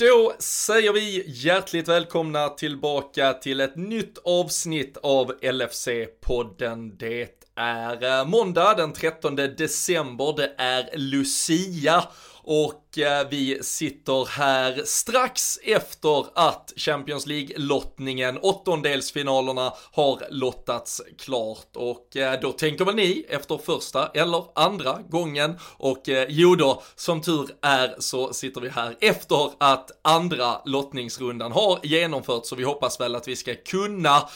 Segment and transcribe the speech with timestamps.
[0.00, 6.96] Då säger vi hjärtligt välkomna tillbaka till ett nytt avsnitt av LFC-podden.
[6.98, 12.04] Det är eh, måndag den 13 december, det är Lucia
[12.42, 21.76] och eh, vi sitter här strax efter att Champions League-lottningen, åttondelsfinalerna, har lottats klart.
[21.76, 25.58] Och eh, då tänker väl ni efter första eller andra gången.
[25.76, 31.52] Och eh, jo då, som tur är så sitter vi här efter att andra lottningsrundan
[31.52, 32.48] har genomförts.
[32.48, 34.28] Så vi hoppas väl att vi ska kunna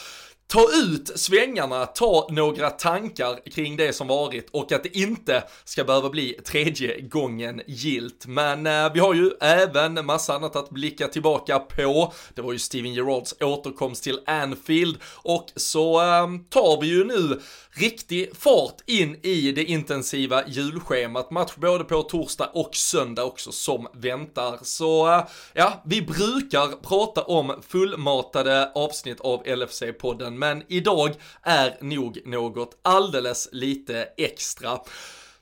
[0.47, 5.83] ta ut svängarna, ta några tankar kring det som varit och att det inte ska
[5.83, 8.25] behöva bli tredje gången gilt.
[8.27, 12.13] Men eh, vi har ju även massa annat att blicka tillbaka på.
[12.33, 17.41] Det var ju Steven Gerrards återkomst till Anfield och så eh, tar vi ju nu
[17.75, 21.31] riktig fart in i det intensiva julschemat.
[21.31, 24.59] Match både på torsdag och söndag också som väntar.
[24.61, 32.21] Så eh, ja, vi brukar prata om fullmatade avsnitt av LFC-podden men idag är nog
[32.25, 34.79] något alldeles lite extra.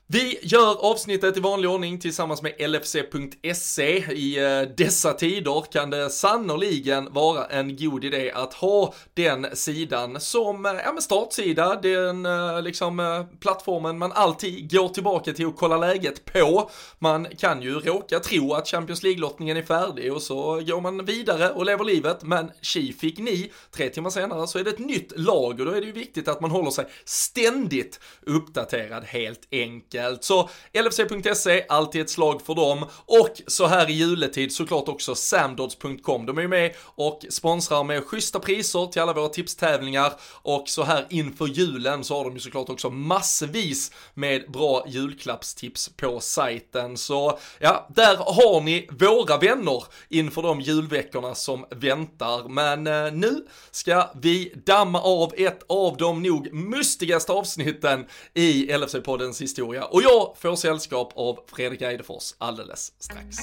[0.06, 4.12] Vi gör avsnittet i vanlig ordning tillsammans med LFC.se.
[4.12, 10.20] I eh, dessa tider kan det sannoliken vara en god idé att ha den sidan
[10.20, 15.56] som, eh, ja men startsida, den eh, liksom plattformen man alltid går tillbaka till och
[15.56, 16.70] kollar läget på.
[16.98, 21.50] Man kan ju råka tro att Champions League-lottningen är färdig och så går man vidare
[21.50, 25.12] och lever livet, men tji fick ni, tre timmar senare så är det ett nytt
[25.16, 29.93] lag och då är det ju viktigt att man håller sig ständigt uppdaterad helt enkelt
[29.94, 30.24] enkelt.
[30.24, 32.86] Så LFC.se, alltid ett slag för dem.
[33.06, 36.26] Och så här i juletid såklart också samdods.com.
[36.26, 40.12] De är ju med och sponsrar med schyssta priser till alla våra tipstävlingar.
[40.42, 45.88] Och så här inför julen så har de ju såklart också massvis med bra julklappstips
[45.88, 46.96] på sajten.
[46.96, 52.48] Så ja, där har ni våra vänner inför de julveckorna som väntar.
[52.48, 59.40] Men eh, nu ska vi damma av ett av de nog mustigaste avsnitten i LFC-poddens
[59.40, 63.36] historia och jag får sällskap av Fredrik Eidefors alldeles strax.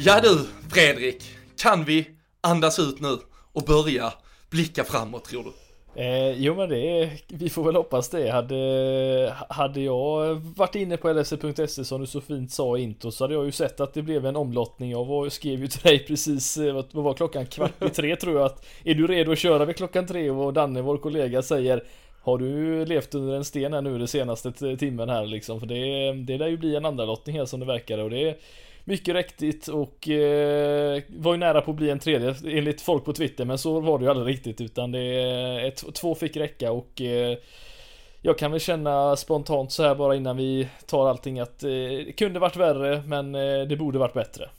[0.00, 2.10] Ja du, Fredrik, kan vi
[2.40, 3.18] andas ut nu
[3.52, 4.12] och börja
[4.50, 5.67] blicka framåt tror du?
[5.94, 8.30] Eh, jo men det, vi får väl hoppas det.
[8.30, 13.24] Hade, hade jag varit inne på lse.se som du så fint sa i intro så
[13.24, 14.90] hade jag ju sett att det blev en omlottning.
[14.90, 17.46] Jag var, skrev ju till dig precis, eh, vad var klockan?
[17.46, 20.30] Kvart i tre tror jag att Är du redo att köra vid klockan tre?
[20.30, 21.84] Och Danne, vår kollega, säger
[22.22, 25.60] har du levt under en sten här nu den senaste timmen här liksom?
[25.60, 28.40] För det, det lär ju bli en andra lottning här som det verkar och det
[28.88, 33.12] mycket riktigt och eh, var ju nära på att bli en tredje enligt folk på
[33.12, 36.72] Twitter men så var det ju aldrig riktigt utan det eh, är två fick räcka
[36.72, 37.38] och eh,
[38.22, 42.12] jag kan väl känna spontant så här bara innan vi tar allting att eh, det
[42.18, 44.50] kunde varit värre men eh, det borde varit bättre.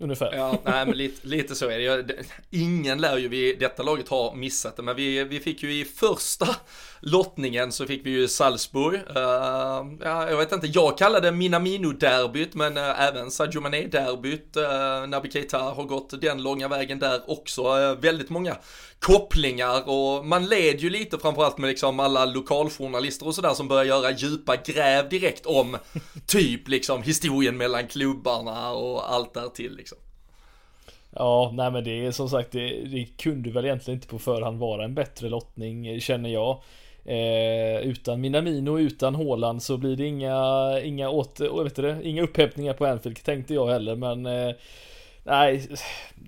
[0.00, 0.32] Ungefär.
[0.34, 2.14] Ja, nej men lite, lite så är det.
[2.50, 5.84] Ingen lär ju vid detta laget ha missat det, men vi, vi fick ju i
[5.84, 6.46] första
[7.02, 8.94] lottningen så fick vi ju Salzburg.
[8.94, 14.56] Uh, ja, jag vet inte, jag kallade det Minamino-derbyt, men uh, även Sadio Mané-derbyt.
[14.56, 17.62] Uh, Naby Keita har gått den långa vägen där också.
[17.62, 18.56] Uh, väldigt många
[18.98, 23.84] kopplingar och man led ju lite framförallt med liksom alla lokaljournalister och sådär som börjar
[23.84, 25.76] göra djupa gräv direkt om
[26.26, 29.98] typ liksom historien mellan klubbarna och allt där till liksom.
[31.10, 34.58] Ja, nej men det är som sagt det, det kunde väl egentligen inte på förhand
[34.58, 36.62] vara en bättre lottning känner jag.
[37.04, 42.72] Eh, utan Minamino, utan Håland så blir det inga, inga, åter, vet det, inga upphämtningar
[42.72, 44.54] på Anfield tänkte jag heller men eh,
[45.24, 45.68] Nej,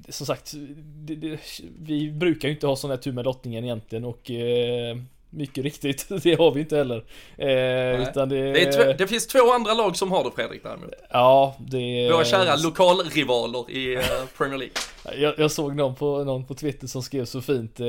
[0.08, 1.40] som sagt, det, det,
[1.78, 4.96] vi brukar ju inte ha sån här tur med lottningen egentligen och eh,
[5.30, 7.04] mycket riktigt, det har vi inte heller.
[7.36, 8.52] Eh, utan det...
[8.52, 10.90] Det, det, finns två andra lag som har det Fredrik däremot.
[11.10, 12.12] Ja, det...
[12.12, 14.02] Våra kära lokalrivaler i uh,
[14.36, 14.74] Premier League.
[15.12, 17.86] Jag, jag, såg någon på, någon på Twitter som skrev så fint eh,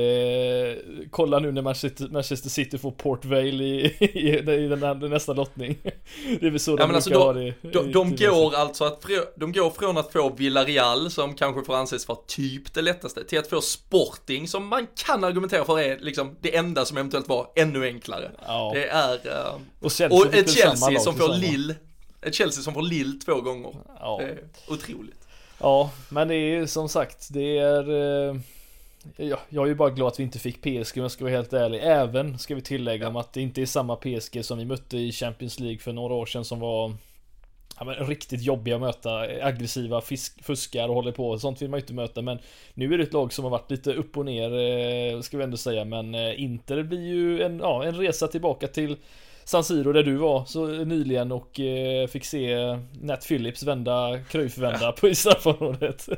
[1.10, 5.32] Kolla nu när Manchester, Manchester City får Port Vale i, i, i den, här, nästa
[5.32, 5.78] lottning.
[6.40, 9.04] Det är väl så ja, de brukar alltså ha det De, de går alltså att,
[9.36, 13.38] de går från att få Villarreal som kanske får anses vara typ det lättaste till
[13.38, 17.50] att få Sporting som man kan argumentera för är liksom det enda som eventuellt var
[17.56, 18.30] ännu enklare.
[18.46, 18.70] Ja.
[18.74, 21.74] Det är uh, Och, och ett Chelsea som får Lill
[22.22, 23.74] Ett Chelsea som får Lill två gånger.
[24.00, 24.18] Ja.
[24.20, 24.38] Det är
[24.68, 25.25] otroligt
[25.60, 27.90] Ja, men det är som sagt, det är...
[27.90, 28.36] Eh,
[29.16, 31.34] ja, jag är ju bara glad att vi inte fick PSG om jag ska vara
[31.34, 31.80] helt ärlig.
[31.82, 33.08] Även, ska vi tillägga, ja.
[33.08, 36.14] om att det inte är samma PSG som vi mötte i Champions League för några
[36.14, 36.92] år sedan som var
[37.78, 41.38] ja, men, riktigt jobbiga att möta, aggressiva fisk, fuskar och håller på.
[41.38, 42.22] Sånt vill man ju inte möta.
[42.22, 42.38] Men
[42.74, 44.52] nu är det ett lag som har varit lite upp och ner,
[45.14, 45.84] eh, ska vi ändå säga.
[45.84, 48.96] Men eh, Inter blir ju en, ja, en resa tillbaka till
[49.46, 52.56] San Siro där du var så nyligen och eh, fick se
[53.00, 56.08] Nat Phillips vända, Cruyff vända på straffområdet.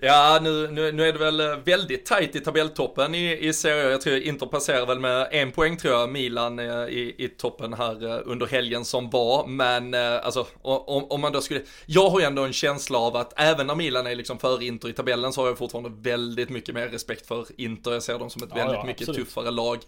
[0.00, 4.00] Ja, nu, nu, nu är det väl väldigt tajt i tabelltoppen i, i Serie Jag
[4.00, 8.06] tror Inter passerar väl med en poäng tror jag, Milan eh, i, i toppen här
[8.06, 9.46] eh, under helgen som var.
[9.46, 13.16] Men eh, alltså, om, om man då skulle, jag har ju ändå en känsla av
[13.16, 16.48] att även när Milan är liksom före Inter i tabellen så har jag fortfarande väldigt
[16.48, 17.92] mycket mer respekt för Inter.
[17.92, 19.78] Jag ser dem som ett ja, väldigt ja, mycket tuffare lag.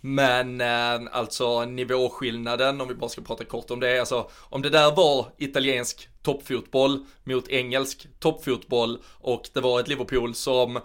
[0.00, 4.70] Men eh, alltså nivåskillnaden, om vi bara ska prata kort om det, alltså om det
[4.70, 10.80] där var italiensk toppfotboll mot engelsk toppfotboll och det var ett Liverpool som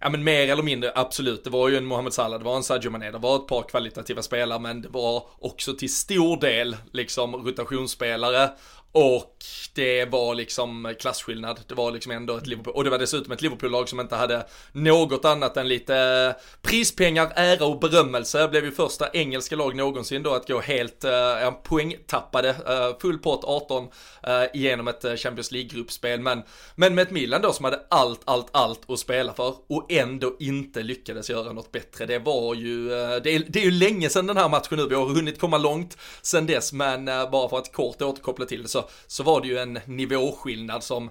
[0.00, 1.44] Ja men mer eller mindre, absolut.
[1.44, 3.62] Det var ju en Mohamed Salah, det var en Sadio Mané, det var ett par
[3.62, 8.50] kvalitativa spelare, men det var också till stor del liksom rotationsspelare.
[8.92, 9.34] Och
[9.74, 11.60] det var liksom klasskillnad.
[11.66, 14.46] Det var liksom ändå ett Liverpool, och det var dessutom ett Liverpool-lag som inte hade
[14.72, 18.38] något annat än lite prispengar, ära och berömmelse.
[18.38, 23.18] Det Blev ju första engelska lag någonsin då att gå helt eh, poängtappade, eh, full
[23.18, 23.88] pott 18
[24.22, 26.20] eh, genom ett eh, Champions League-gruppspel.
[26.20, 26.42] Men,
[26.74, 30.36] men med ett Milan då som hade allt, allt, allt att spela för och ändå
[30.40, 32.06] inte lyckades göra något bättre.
[32.06, 34.88] Det var ju, eh, det är, det är ju länge sedan den här matchen nu,
[34.88, 38.62] vi har hunnit komma långt sedan dess, men eh, bara för att kort återkoppla till
[38.62, 41.10] det så så, så var det ju en nivåskillnad som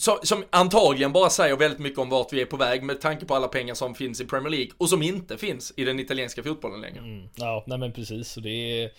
[0.00, 3.26] som, som, antagligen bara säger väldigt mycket om vart vi är på väg med tanke
[3.26, 6.42] på alla pengar som finns i Premier League och som inte finns i den italienska
[6.42, 6.98] fotbollen längre.
[6.98, 8.36] Mm, ja, nej men precis.
[8.36, 8.90] Och det är,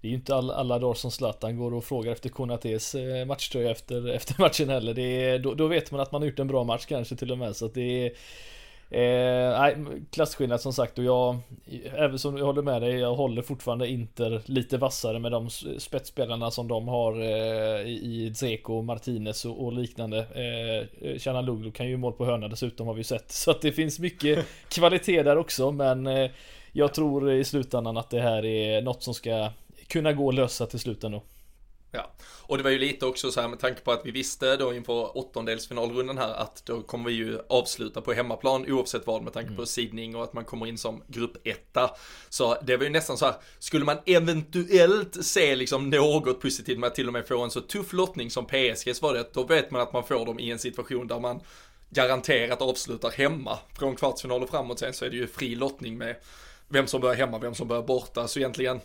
[0.00, 3.26] det är ju inte alla, alla dagar som Zlatan går och frågar efter Konates eh,
[3.26, 4.94] matchtröja efter, efter matchen heller.
[4.94, 7.32] Det är, då, då, vet man att man har gjort en bra match kanske till
[7.32, 7.56] och med.
[7.56, 8.12] Så att det är
[8.92, 9.76] Eh, nej,
[10.10, 11.38] klasskillnad som sagt och jag,
[11.94, 16.50] även som jag håller med dig, jag håller fortfarande Inter lite vassare med de spetsspelarna
[16.50, 20.18] som de har eh, i Zeko, Martinez och, och liknande.
[20.18, 23.30] Eh, Chanaluglu kan ju mål på hörna dessutom har vi sett.
[23.32, 26.30] Så att det finns mycket kvalitet där också men eh,
[26.72, 29.50] jag tror i slutändan att det här är något som ska
[29.86, 31.22] kunna gå att lösa till slut ändå.
[31.92, 34.56] Ja, och det var ju lite också så här med tanke på att vi visste
[34.56, 39.32] då inför åttondelsfinalrundan här att då kommer vi ju avsluta på hemmaplan oavsett vad med
[39.32, 39.66] tanke på mm.
[39.66, 41.90] sidning och att man kommer in som gruppetta.
[42.28, 46.86] Så det var ju nästan så här, skulle man eventuellt se liksom något positivt med
[46.86, 49.70] att till och med få en så tuff lottning som PSGs var det, då vet
[49.70, 51.40] man att man får dem i en situation där man
[51.90, 53.58] garanterat avslutar hemma.
[53.78, 56.16] Från kvartsfinal och framåt sen så är det ju fri lottning med
[56.68, 58.28] vem som börjar hemma, vem som börjar borta.
[58.28, 58.80] Så egentligen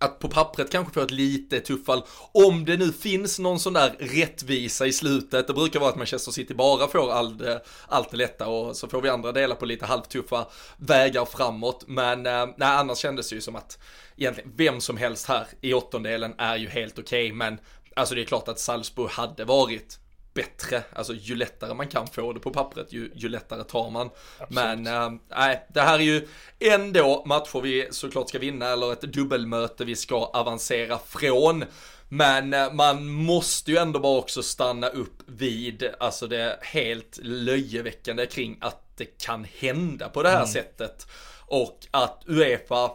[0.00, 2.02] att på pappret kanske få ett lite tuffare,
[2.32, 6.32] om det nu finns någon sån där rättvisa i slutet, det brukar vara att Manchester
[6.32, 7.56] City bara får all, eh,
[7.88, 12.26] allt det lätta och så får vi andra dela på lite halvtuffa vägar framåt, men
[12.26, 13.78] eh, nej, annars kändes det ju som att
[14.16, 17.58] egentligen vem som helst här i åttondelen är ju helt okej, okay, men
[17.96, 19.98] alltså det är klart att Salzburg hade varit
[20.40, 24.10] bättre, alltså ju lättare man kan få det på pappret, ju, ju lättare tar man.
[24.38, 24.54] Absolut.
[24.54, 24.86] Men
[25.30, 26.28] äh, det här är ju
[26.58, 31.64] ändå matcher vi såklart ska vinna, eller ett dubbelmöte vi ska avancera från.
[32.08, 38.26] Men äh, man måste ju ändå bara också stanna upp vid, alltså det helt löjeväckande
[38.26, 40.48] kring att det kan hända på det här mm.
[40.48, 41.06] sättet.
[41.46, 42.90] Och att Uefa,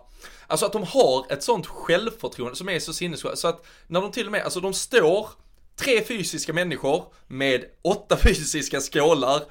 [0.47, 4.11] alltså att de har ett sånt självförtroende som är så sinnessjukt, så att när de
[4.11, 5.29] till och med, alltså de står
[5.75, 9.41] tre fysiska människor med åtta fysiska skålar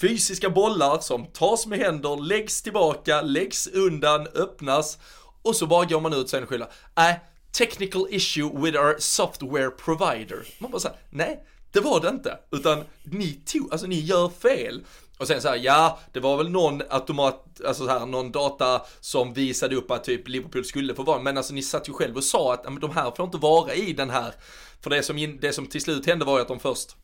[0.00, 4.98] fysiska bollar som tas med händer, läggs tillbaka, läggs undan, öppnas
[5.42, 7.14] och så bara går man ut sen och skyller, äh,
[7.52, 10.46] technical issue with our software provider.
[10.58, 14.84] Man bara såhär, nej, det var det inte, utan ni tog, alltså ni gör fel.
[15.18, 18.82] Och sen så här, ja, det var väl någon automat, alltså så här, någon data
[19.00, 22.16] som visade upp att typ Liverpool skulle få vara, men alltså ni satt ju själv
[22.16, 24.34] och sa att de här får inte vara i den här
[24.80, 26.96] för det som, in, det som till slut hände var ju att de först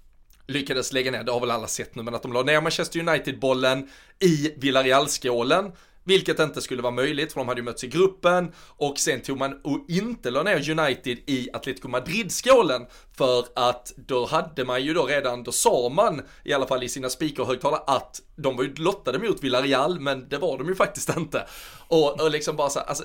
[0.46, 3.00] lyckades lägga ner, det har väl alla sett nu, men att de la ner Manchester
[3.00, 3.88] United-bollen
[4.20, 5.72] i Villarreal-skålen.
[6.04, 9.38] Vilket inte skulle vara möjligt för de hade ju mötts i gruppen och sen tog
[9.38, 14.94] man och inte la ner United i Atletico Madrid-skålen för att då hade man ju
[14.94, 18.74] då redan, då sa man i alla fall i sina speakerhögtalare att de var ju
[18.74, 21.46] lottade mot Villarreal men det var de ju faktiskt inte.
[21.88, 23.04] Och, och liksom bara så alltså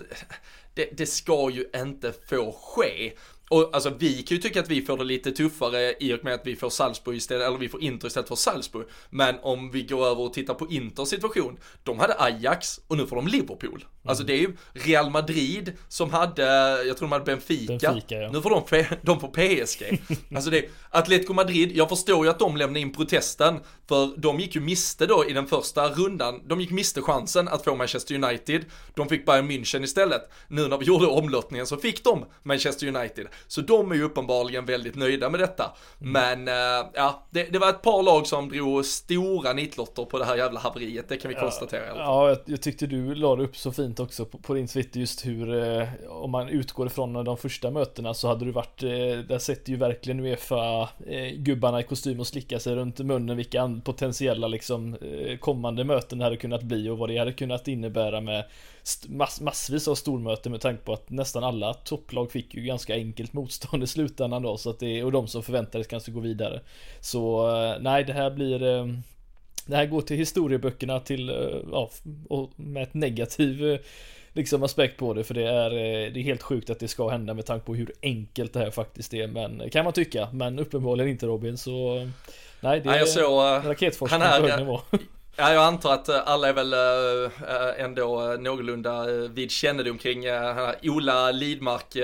[0.73, 3.13] det, det ska ju inte få ske.
[3.49, 6.33] Och alltså vi kan ju tycka att vi får det lite tuffare i och med
[6.33, 8.87] att vi får Salzburg istället, eller vi får Inter istället för Salzburg.
[9.09, 13.07] Men om vi går över och tittar på Inters situation, de hade Ajax och nu
[13.07, 13.85] får de Liverpool.
[14.09, 16.43] Alltså det är ju Real Madrid som hade,
[16.85, 17.91] jag tror de hade Benfica.
[17.91, 18.31] Benfica ja.
[18.31, 20.01] Nu får de, de får PSG.
[20.35, 23.59] alltså det, Atletico Madrid, jag förstår ju att de lämnade in protesten.
[23.87, 26.41] För de gick ju miste då i den första rundan.
[26.47, 28.65] De gick miste chansen att få Manchester United.
[28.93, 30.21] De fick Bayern München istället.
[30.47, 33.27] Nu när vi gjorde omlottningen så fick de Manchester United.
[33.47, 35.71] Så de är ju uppenbarligen väldigt nöjda med detta.
[36.01, 36.11] Mm.
[36.11, 40.25] Men äh, ja, det, det, var ett par lag som drog stora nitlotter på det
[40.25, 41.09] här jävla haveriet.
[41.09, 41.97] Det kan vi ja, konstatera.
[41.97, 44.99] Ja, jag, jag, tyckte du la det upp så fint också på, på din Twitter
[44.99, 48.89] just hur, eh, om man utgår ifrån de första mötena så hade du varit, eh,
[49.27, 53.81] där sätter ju verkligen Uefa eh, gubbarna i kostym och slickar sig runt munnen vilka
[53.83, 58.21] potentiella liksom eh, kommande möten det hade kunnat bli och vad det hade kunnat innebära
[58.21, 58.45] med
[59.07, 63.33] mass massvis av stormöten med tanke på att nästan alla topplag fick ju ganska enkelt
[63.33, 66.61] motstånd i slutändan då så att det och de som förväntades kanske gå vidare.
[66.99, 68.85] Så eh, nej, det här blir eh,
[69.69, 71.29] det här går till historieböckerna till,
[71.71, 71.89] ja,
[72.29, 73.79] och med ett negativ
[74.33, 75.69] liksom aspekt på det för det är,
[76.09, 78.71] det är helt sjukt att det ska hända med tanke på hur enkelt det här
[78.71, 82.07] faktiskt är men kan man tycka men uppenbarligen inte Robin så
[82.59, 84.81] Nej det är så, raketforskning på hög nivå
[85.35, 86.73] Ja, jag antar att eh, alla är väl
[87.77, 90.25] ändå någorlunda vid kännedom kring
[90.83, 91.95] Ola Lidmark,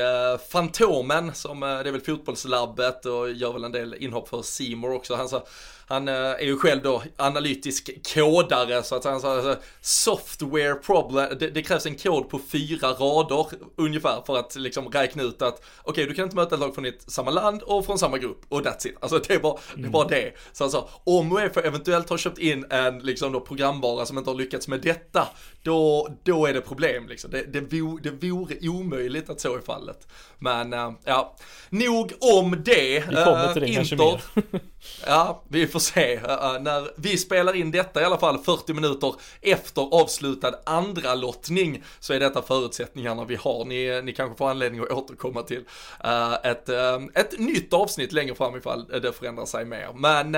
[0.51, 5.15] Fantomen, som det är väl fotbollslabbet och gör väl en del inhopp för Simor också.
[5.15, 5.45] Han sa
[5.87, 11.27] han eh, är ju själv då analytisk kodare så att han sa alltså, software problem,
[11.39, 15.61] det, det, krävs en kod på fyra rader ungefär för att liksom räkna ut att
[15.81, 18.17] okej okay, du kan inte möta ett lag från ett, samma land och från samma
[18.17, 18.95] grupp och that's it.
[18.99, 19.83] Alltså det är bara, mm.
[19.83, 20.33] det, bara det.
[20.53, 24.29] Så han sa om Uefa eventuellt har köpt in en liksom då programvara som inte
[24.29, 25.27] har lyckats med detta,
[25.63, 27.31] då, då är det problem liksom.
[27.31, 30.07] Det, det, vore, det vore omöjligt att så är fallet.
[30.39, 31.35] Men äh, ja,
[31.69, 33.03] nog om det.
[33.09, 34.21] Vi kommer till det uh, kanske mer.
[35.07, 36.13] ja, vi får se.
[36.13, 41.15] Eh, eh, när vi spelar in detta i alla fall 40 minuter efter avslutad andra
[41.15, 43.65] lottning så är detta förutsättningarna vi har.
[43.65, 45.63] Ni, ni kanske får anledning att återkomma till
[46.03, 46.69] eh, ett,
[47.13, 49.89] ett nytt avsnitt längre fram ifall det förändrar sig mer.
[49.95, 50.31] Men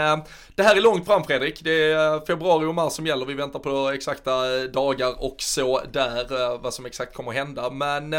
[0.55, 1.63] det här är långt fram Fredrik.
[1.63, 3.25] Det är februari och mars som gäller.
[3.25, 7.69] Vi väntar på exakta dagar och så där vad som exakt kommer att hända.
[7.69, 8.15] Men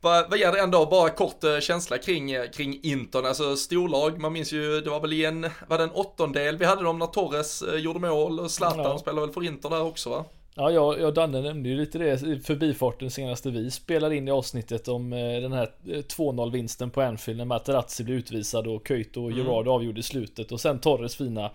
[0.00, 4.20] vad, vad ger det ändå bara kort uh, känsla kring, uh, kring Intern, alltså storlag,
[4.20, 6.98] man minns ju, det var väl i en, var det en åttondel vi hade dem
[6.98, 8.98] när Torres uh, gjorde mål och Zlatan ja.
[8.98, 10.24] spelade väl för Inter där också va?
[10.54, 14.30] Ja, jag, och Danne nämnde ju lite det i förbifarten senaste vi spelade in i
[14.30, 19.32] avsnittet om den här 2-0 vinsten på Anfield när Materazzi blev utvisad och Köjt och
[19.32, 19.72] Gerard mm.
[19.72, 21.50] avgjorde slutet och sen Torres fina eh,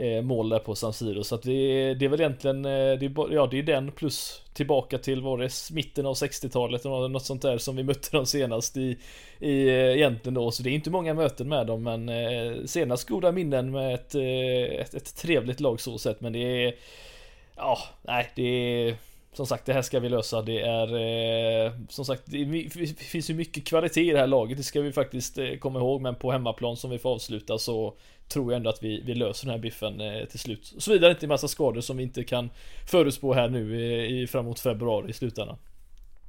[0.00, 1.24] Eh, mål där på San Siro.
[1.24, 4.42] Så att det, det är väl egentligen, eh, det är, ja det är den plus
[4.52, 8.26] tillbaka till var det mitten av 60-talet eller något sånt där som vi mötte dem
[8.26, 8.98] senast i,
[9.38, 10.50] i eh, egentligen då.
[10.50, 14.94] Så det är inte många möten med dem men senast goda minnen med ett, ett,
[14.94, 16.20] ett trevligt lag så sett.
[16.20, 16.74] Men det är,
[17.56, 18.96] ja, nej det är
[19.32, 20.42] som sagt, det här ska vi lösa.
[20.42, 20.86] Det är
[21.66, 24.56] eh, som sagt, det finns ju mycket kvalitet i det här laget.
[24.56, 26.00] Det ska vi faktiskt eh, komma ihåg.
[26.00, 27.94] Men på hemmaplan som vi får avsluta så
[28.30, 30.74] tror jag ändå att vi, vi löser den här biffen eh, till slut.
[30.78, 32.50] Såvida inte en massa skador som vi inte kan
[32.90, 35.56] förutspå här nu i, i framåt februari i slutändan.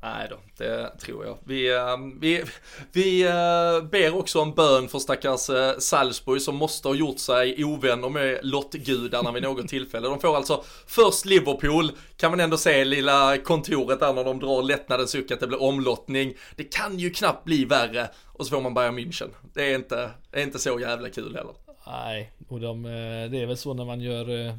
[0.03, 1.37] Nej då, det tror jag.
[1.45, 2.43] Vi, ehm, vi,
[2.91, 7.63] vi uh, ber också om bön för stackars uh, Salzburg som måste ha gjort sig
[7.65, 10.07] ovänner med lottgudarna vid något tillfälle.
[10.07, 14.63] De får alltså först Liverpool, kan man ändå se lilla kontoret där när de drar
[14.63, 16.33] lättnadens suck att det blir omlottning.
[16.55, 18.09] Det kan ju knappt bli värre.
[18.25, 19.29] Och så får man Bayern München.
[19.53, 21.53] Det är inte, det är inte så jävla kul heller.
[21.87, 24.53] Nej, och de, eh, det är väl så när man gör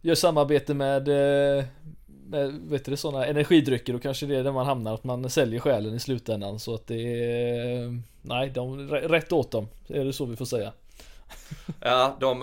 [0.00, 1.08] Gör samarbete med
[2.28, 5.60] med, vet du, sådana energidrycker och kanske det är där man hamnar att man säljer
[5.60, 9.68] själen i slutändan så att det är Nej, de, rätt åt dem.
[9.88, 10.72] Är det så vi får säga.
[11.80, 12.42] Ja, de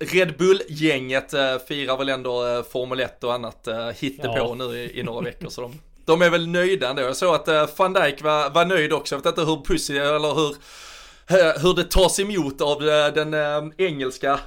[0.00, 1.30] Red Bull-gänget
[1.68, 4.54] firar väl ändå Formel 1 och annat hittepå ja.
[4.54, 7.02] nu i, i några veckor så de, de är väl nöjda ändå.
[7.02, 9.14] Jag såg att van Dijk var, var nöjd också.
[9.14, 10.89] Jag vet inte hur Pussy eller hur Eh,
[11.30, 14.40] hur det tas emot av eh, den äh, engelska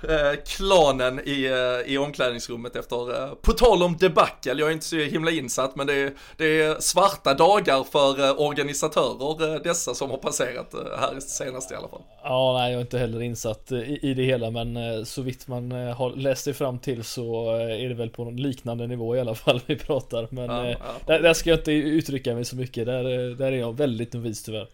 [0.45, 1.49] klanen i,
[1.85, 5.93] i omklädningsrummet efter, på tal om debacle, jag är inte så himla insatt men det
[5.93, 11.87] är, det är svarta dagar för organisatörer dessa som har passerat här senast i alla
[11.87, 12.01] fall.
[12.23, 15.71] Ja, nej jag är inte heller insatt i, i det hela men så vitt man
[15.71, 19.35] har läst sig fram till så är det väl på någon liknande nivå i alla
[19.43, 20.75] fall vi pratar men ja, ja.
[21.07, 23.03] Där, där, ska jag inte uttrycka mig så mycket, där,
[23.35, 24.67] där är jag väldigt novis tyvärr.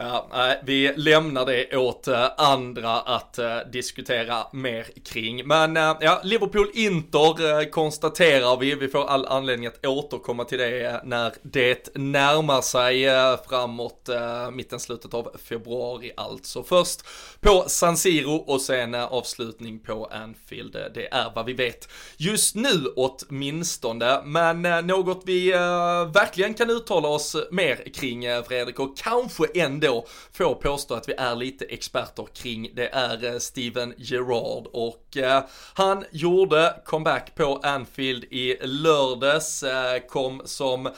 [0.00, 5.46] Ja, vi lämnar det åt eh, andra att eh, diskutera mer kring.
[5.46, 8.74] Men eh, ja, Liverpool-Inter konstaterar vi.
[8.74, 13.06] Vi får all anledning att återkomma till det när det närmar sig
[13.48, 14.08] framåt
[14.52, 16.62] mitten, slutet av februari alltså.
[16.62, 17.02] Först
[17.40, 20.76] på San Siro och sen avslutning på Anfield.
[20.94, 24.22] Det är vad vi vet just nu åtminstone.
[24.24, 25.50] Men något vi
[26.14, 31.14] verkligen kan uttala oss mer kring Fredrik och kanske ändå ändå får påstå att vi
[31.18, 34.66] är lite experter kring det är eh, Steven Gerrard.
[34.72, 40.90] Och eh, han gjorde comeback på Anfield i lördags, eh, kom som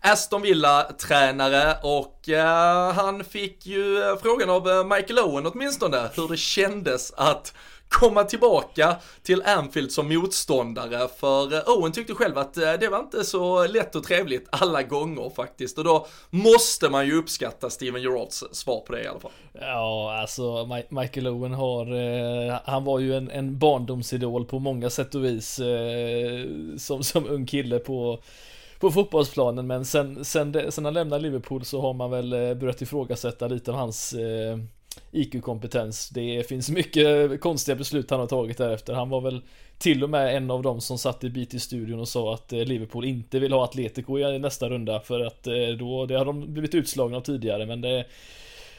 [0.00, 6.28] Aston Villa-tränare och eh, han fick ju eh, frågan av eh, Michael Owen åtminstone hur
[6.28, 7.54] det kändes att
[7.88, 11.08] komma tillbaka till Anfield som motståndare.
[11.16, 14.82] För eh, Owen tyckte själv att eh, det var inte så lätt och trevligt alla
[14.82, 15.78] gånger faktiskt.
[15.78, 19.30] Och då måste man ju uppskatta Steven Gerrards svar på det i alla fall.
[19.52, 25.14] Ja, alltså Michael Owen har, eh, han var ju en, en barndomsidol på många sätt
[25.14, 26.46] och vis eh,
[26.78, 28.22] som, som ung kille på
[28.80, 29.66] på fotbollsplanen.
[29.66, 33.76] Men sen, sen, sen han lämnade Liverpool så har man väl börjat ifrågasätta lite av
[33.76, 34.14] hans
[35.12, 36.08] IQ-kompetens.
[36.08, 38.94] Det finns mycket konstiga beslut han har tagit därefter.
[38.94, 39.42] Han var väl
[39.78, 43.04] till och med en av dem som satt i BT-studion och sa att eh, Liverpool
[43.04, 46.74] inte vill ha Atletico i nästa runda för att eh, då, det har de blivit
[46.74, 48.04] utslagna av tidigare men det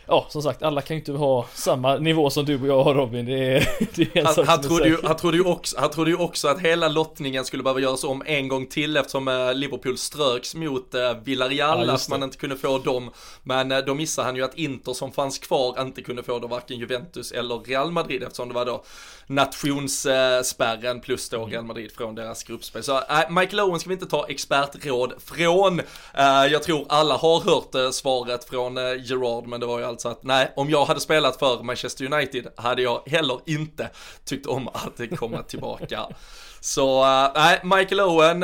[0.07, 2.93] ja, som sagt, alla kan ju inte ha samma nivå som du och jag har
[2.93, 3.25] Robin.
[3.25, 6.17] Det är, det är han, han, trodde ju, han, trodde ju också, han trodde ju
[6.17, 10.55] också att hela lottningen skulle behöva göras om en gång till eftersom eh, Liverpool ströks
[10.55, 13.09] mot eh, Villarreal, ja, att man inte kunde få dem.
[13.43, 16.47] Men eh, då missade han ju att Inter som fanns kvar inte kunde få då
[16.47, 18.83] varken Juventus eller Real Madrid eftersom det var då
[19.27, 22.83] nationsspärren plus då Real Madrid från deras gruppspel.
[22.83, 25.79] Så äh, Michael Owen ska vi inte ta expertråd från.
[26.13, 30.09] Äh, jag tror alla har hört äh, svaret från Gerard, men det var ju alltså
[30.09, 33.89] att nej, om jag hade spelat för Manchester United hade jag heller inte
[34.25, 36.07] tyckt om att komma tillbaka.
[36.59, 38.43] Så nej, Michael Owen,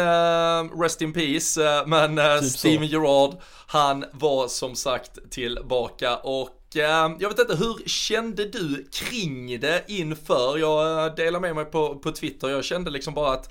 [0.81, 3.36] rest in peace, men typ Steven Gerard,
[3.67, 9.83] han var som sagt tillbaka och Eh, jag vet inte, hur kände du kring det
[9.88, 10.57] inför?
[10.57, 13.50] Jag eh, delar med mig på, på Twitter, jag kände liksom bara att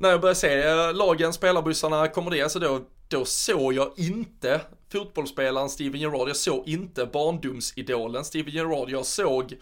[0.00, 4.60] när jag började se eh, lagen, spelarbussarna, kommer det, alltså då, då såg jag inte
[4.92, 9.54] fotbollsspelaren Steven Gerrard, jag såg inte barndomsidolen Steven Gerrard, jag såg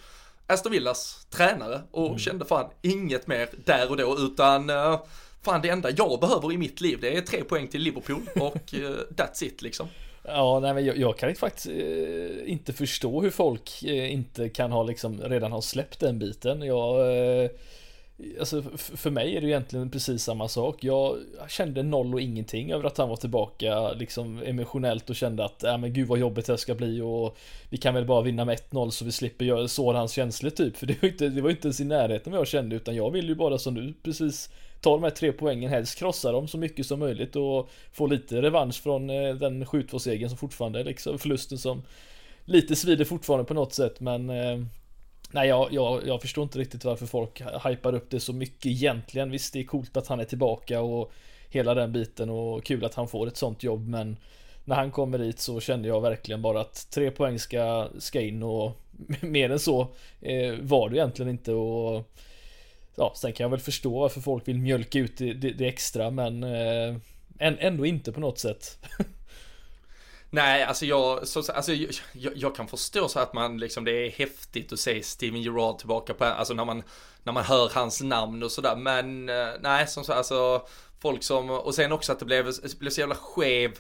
[0.46, 2.18] Aston Villas tränare och mm.
[2.18, 4.70] kände fan inget mer där och då utan
[5.42, 8.74] fan det enda jag behöver i mitt liv det är tre poäng till Liverpool och
[9.16, 9.88] that's it liksom.
[10.22, 14.72] Ja, nej men jag, jag kan faktiskt eh, inte förstå hur folk eh, inte kan
[14.72, 16.62] ha liksom redan ha släppt den biten.
[16.62, 17.50] Jag, eh,
[18.38, 20.84] alltså för mig är det egentligen precis samma sak.
[20.84, 21.18] Jag
[21.48, 25.76] kände noll och ingenting över att han var tillbaka liksom emotionellt och kände att, ja
[25.76, 27.36] men gud vad jobbigt det här ska bli och
[27.68, 30.76] vi kan väl bara vinna med 1-0 så vi slipper göra såra hans känslor typ.
[30.76, 33.10] För det var inte, det var inte ens i närheten vad jag kände utan jag
[33.10, 36.58] vill ju bara som du precis ta de här tre poängen helst, krossa dem så
[36.58, 41.58] mycket som möjligt och få lite revansch från eh, den 7-2-segern som fortfarande liksom förlusten
[41.58, 41.82] som
[42.44, 44.58] lite svider fortfarande på något sätt men eh,
[45.32, 49.30] Nej jag, jag, jag förstår inte riktigt varför folk hypar upp det så mycket egentligen.
[49.30, 51.12] Visst det är coolt att han är tillbaka och
[51.48, 54.16] hela den biten och kul att han får ett sånt jobb men
[54.64, 58.42] när han kommer dit så kände jag verkligen bara att tre poäng ska, ska in
[58.42, 58.80] och
[59.20, 59.80] mer än så
[60.20, 62.10] eh, var det egentligen inte och
[62.96, 66.10] ja, sen kan jag väl förstå varför folk vill mjölka ut det, det, det extra
[66.10, 66.96] men eh,
[67.38, 68.78] ändå inte på något sätt.
[70.30, 74.10] Nej, alltså jag, så, alltså jag, jag, kan förstå så att man liksom, det är
[74.10, 76.82] häftigt att se Steven Gerrard tillbaka på, alltså när man,
[77.22, 80.66] när man hör hans namn och sådär, men eh, nej, som så, alltså
[81.00, 83.78] folk som, och sen också att det blev, det blev så jävla skev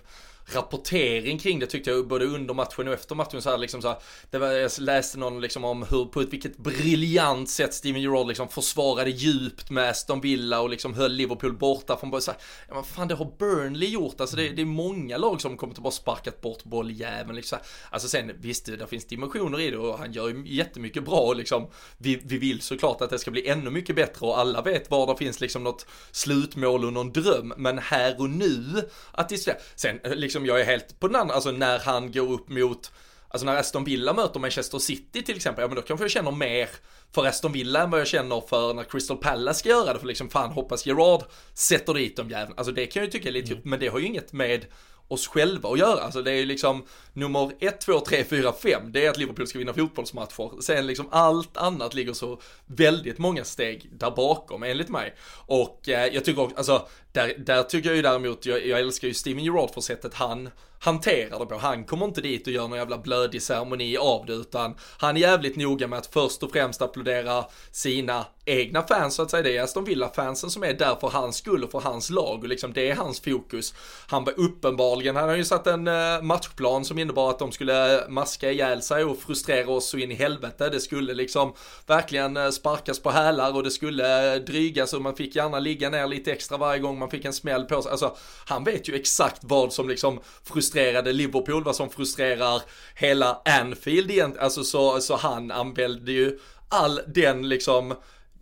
[0.54, 3.88] rapportering kring det tyckte jag både under matchen och efter matchen så här liksom så
[3.88, 3.98] här,
[4.30, 8.28] det var, jag läste någon liksom om hur, på ett vilket briljant sätt Steven Gerrard
[8.28, 12.34] liksom försvarade djupt med Aston Villa och liksom höll Liverpool borta från början.
[12.68, 15.74] Ja men fan det har Burnley gjort, alltså det, det är många lag som kommer
[15.74, 17.58] att bara sparkat bort bolljäveln liksom.
[17.90, 21.36] Alltså sen visst det finns dimensioner i det och han gör ju jättemycket bra och
[21.36, 21.66] liksom
[21.98, 25.06] vi, vi vill såklart att det ska bli ännu mycket bättre och alla vet var
[25.06, 30.00] det finns liksom något slutmål och någon dröm men här och nu att det sen
[30.04, 32.92] liksom liksom jag är helt på den andra, alltså när han går upp mot
[33.32, 36.30] Alltså när Aston Villa möter Manchester City till exempel, ja men då kanske jag känner
[36.30, 36.68] mer
[37.14, 40.06] för Aston Villa än vad jag känner för när Crystal Palace ska göra det, för
[40.06, 41.22] liksom fan hoppas Gerard
[41.54, 42.54] sätter dit dem jäveln.
[42.56, 43.62] Alltså det kan jag ju tycka är lite, mm.
[43.64, 44.66] men det har ju inget med
[45.08, 46.00] oss själva att göra.
[46.00, 48.92] Alltså det är ju liksom nummer 1, 2, 3, 4, 5.
[48.92, 50.60] Det är att Liverpool ska vinna fotbollsmatcher.
[50.60, 55.14] Sen liksom allt annat ligger så väldigt många steg där bakom enligt mig.
[55.46, 59.08] Och eh, jag tycker också, alltså där, där tycker jag ju däremot, jag, jag älskar
[59.08, 61.58] ju Steven Gerrard för sättet han hanterar det på.
[61.58, 65.20] Han kommer inte dit och gör någon jävla blödig ceremoni av det utan han är
[65.20, 69.42] jävligt noga med att först och främst applådera sina egna fans så att säga.
[69.42, 72.48] Det är Aston Villa-fansen som är där för hans skull och för hans lag och
[72.48, 73.74] liksom det är hans fokus.
[74.06, 77.94] Han var uppenbarligen, han har ju satt en eh, matchplan som innebar att de skulle
[77.94, 80.68] eh, maska ihjäl sig och frustrera oss så in i helvete.
[80.68, 81.52] Det skulle liksom
[81.86, 86.06] verkligen eh, sparkas på hälar och det skulle drygas och man fick gärna ligga ner
[86.06, 87.92] lite extra varje gång man fick en smäll på sig.
[87.92, 92.62] Alltså han vet ju exakt vad som liksom frustrerade Liverpool, vad som frustrerar
[92.94, 94.44] hela Anfield egentligen.
[94.44, 97.94] Alltså så, så han använde ju all den liksom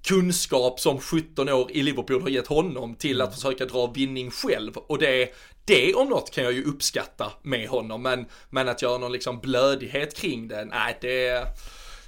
[0.09, 4.77] kunskap som 17 år i Liverpool har gett honom till att försöka dra vinning själv.
[4.77, 8.99] Och det, det om något kan jag ju uppskatta med honom, men, men att göra
[8.99, 11.45] någon liksom blödighet kring det, nej det...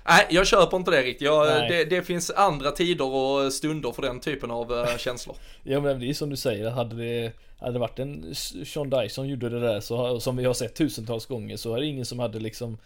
[0.08, 1.26] Nej, jag köper inte det riktigt.
[1.26, 5.36] Jag, det, det, finns andra tider och stunder för den typen av uh, känslor.
[5.62, 8.34] ja men det är som du säger, hade det hade det varit en
[8.66, 11.86] Sean Dyson gjorde det där så, som vi har sett tusentals gånger så är det
[11.86, 12.78] ingen som hade liksom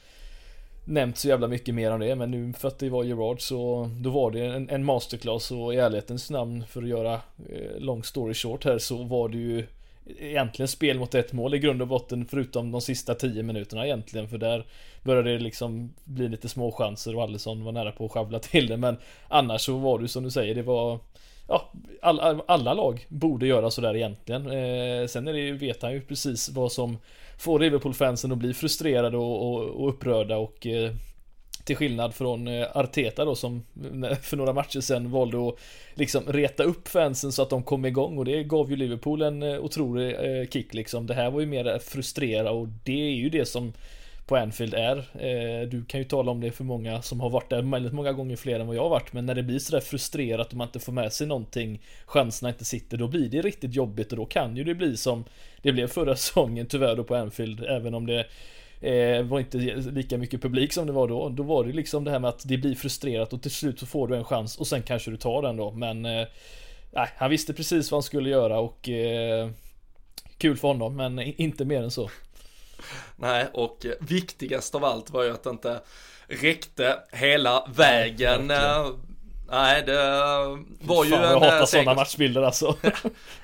[0.85, 3.91] nämnt så jävla mycket mer om det men nu för att det var Gerard så
[4.01, 8.05] då var det en, en masterclass och i ärlighetens namn för att göra eh, long
[8.05, 9.67] story short här så var det ju
[10.07, 14.29] egentligen spel mot ett mål i grund och botten förutom de sista tio minuterna egentligen
[14.29, 14.67] för där
[15.03, 18.67] började det liksom bli lite små chanser och Allison var nära på att sjabbla till
[18.67, 18.97] det men
[19.29, 21.01] annars så var det som du säger det var
[21.49, 24.47] ja, alla, alla lag borde göra sådär egentligen.
[24.47, 26.99] Eh, sen är det, vet han ju precis vad som
[27.39, 30.93] får Liverpool-fansen att bli frustrerade och, och, och upprörda och eh,
[31.65, 33.65] till skillnad från eh, Arteta då som
[34.05, 35.55] eh, för några matcher sedan valde att
[35.95, 39.43] liksom reta upp fansen så att de kom igång och det gav ju Liverpool en
[39.43, 40.17] eh, otrolig
[40.53, 41.07] kick liksom.
[41.07, 43.73] Det här var ju mer frustrera och det är ju det som
[44.27, 45.67] på Anfield är.
[45.67, 48.37] Du kan ju tala om det för många som har varit där väldigt många gånger
[48.37, 49.13] fler än vad jag har varit.
[49.13, 52.65] Men när det blir sådär frustrerat och man inte får med sig någonting, chanserna inte
[52.65, 55.25] sitter, då blir det riktigt jobbigt och då kan ju det bli som
[55.63, 58.27] det blev förra säsongen tyvärr då på Anfield, även om det
[58.85, 61.29] eh, var inte lika mycket publik som det var då.
[61.29, 63.87] Då var det liksom det här med att det blir frustrerat och till slut så
[63.87, 65.71] får du en chans och sen kanske du tar den då.
[65.71, 66.27] Men eh,
[67.17, 69.51] han visste precis vad han skulle göra och eh,
[70.39, 72.11] kul för honom, men inte mer än så.
[73.17, 75.81] Nej, och viktigast av allt var ju att det inte
[76.27, 78.47] räckte hela vägen.
[78.47, 78.93] Nej,
[79.51, 79.99] Nej, det
[80.81, 81.31] var ju Fan, en...
[81.31, 82.77] Jag hatar sådana matchbilder alltså.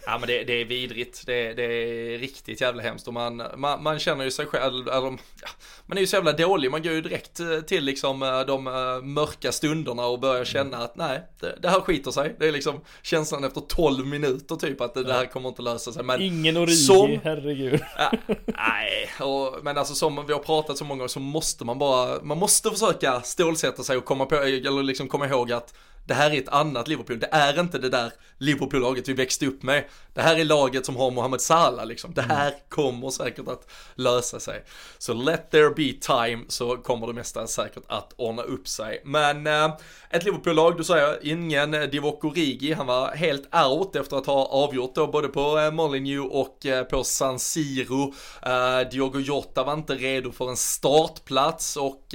[0.07, 1.27] ja, men det, det, är vidrigt.
[1.27, 5.19] Det, det, är riktigt jävla hemskt och man, man, man känner ju sig själv, eller,
[5.43, 5.49] ja,
[5.87, 6.71] man är ju så jävla dålig.
[6.71, 10.77] Man går ju direkt eh, till liksom eh, de eh, mörka stunderna och börjar känna
[10.77, 12.37] att nej, det, det här skiter sig.
[12.39, 15.93] Det är liksom känslan efter 12 minuter typ att det, det här kommer inte lösa
[15.93, 16.03] sig.
[16.03, 17.81] Men Ingen Origi, som, herregud.
[17.99, 18.13] Ja,
[18.47, 22.23] nej, och, men alltså som vi har pratat så många gånger så måste man bara,
[22.23, 26.31] man måste försöka stålsätta sig och komma på, eller liksom komma ihåg att det här
[26.31, 27.21] är ett annat Liverpool.
[27.21, 29.85] Det är inte det där Liverpool-laget vi växte upp med.
[30.15, 32.15] Det här är laget som har Mohamed Salah liksom.
[32.15, 34.65] Det här kommer säkert att lösa sig.
[34.99, 39.03] Så let there be time så kommer det mesta säkert att ordna upp sig.
[39.05, 39.71] Men äh,
[40.11, 42.73] ett Liverpool-lag, du säger ingen Divock Origi.
[42.73, 46.85] Han var helt out efter att ha avgjort då både på äh, Molineux och äh,
[46.85, 48.15] på San Siro.
[48.43, 52.15] Äh, Diogo Jota var inte redo för en startplats och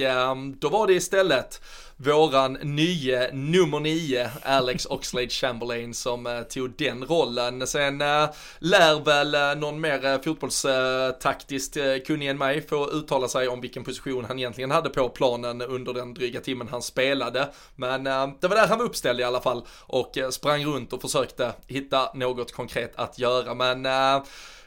[0.58, 1.60] då var det istället
[1.98, 7.66] våran nye nummer nio, Alex Oxlade Chamberlain, som eh, tog den rollen.
[7.66, 13.60] Sen eh, lär väl eh, någon mer fotbollstaktiskt kunnig än mig få uttala sig om
[13.60, 17.48] vilken position han egentligen hade på planen under den dryga timmen han spelade.
[17.76, 21.52] Men det var där han var uppställd i alla fall och sprang runt och försökte
[21.66, 23.54] hitta något konkret att göra.
[23.54, 23.86] Men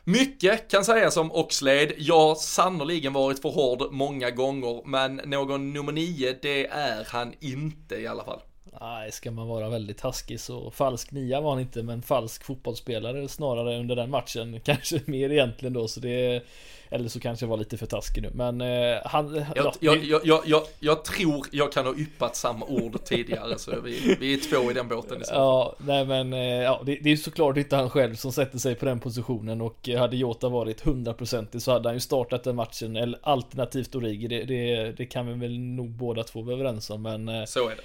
[0.10, 1.94] mycket kan sägas om Oxlade.
[1.98, 7.34] Jag har sannoliken varit för hård många gånger, men någon nummer nio, det är han
[7.40, 8.40] inte i alla fall.
[8.82, 13.28] Nej, ska man vara väldigt taskig så falsk nia var han inte, men falsk fotbollsspelare
[13.28, 14.60] snarare under den matchen.
[14.64, 16.44] Kanske mer egentligen då, så det
[16.90, 19.36] eller så kanske jag var lite för taskig nu, men eh, han...
[19.36, 23.82] Jag, ja, jag, jag, jag, jag, tror jag kan ha yppat samma ord tidigare, så
[23.82, 25.22] vi, vi är två i den båten.
[25.28, 28.76] Ja, nej men, eh, ja, det, det är såklart inte han själv som sätter sig
[28.76, 32.96] på den positionen och hade Jota varit 100% så hade han ju startat den matchen,
[32.96, 37.02] eller alternativt Origi, det, det, det kan vi väl nog båda två vara överens om,
[37.02, 37.30] men...
[37.30, 37.82] Eh, så är det.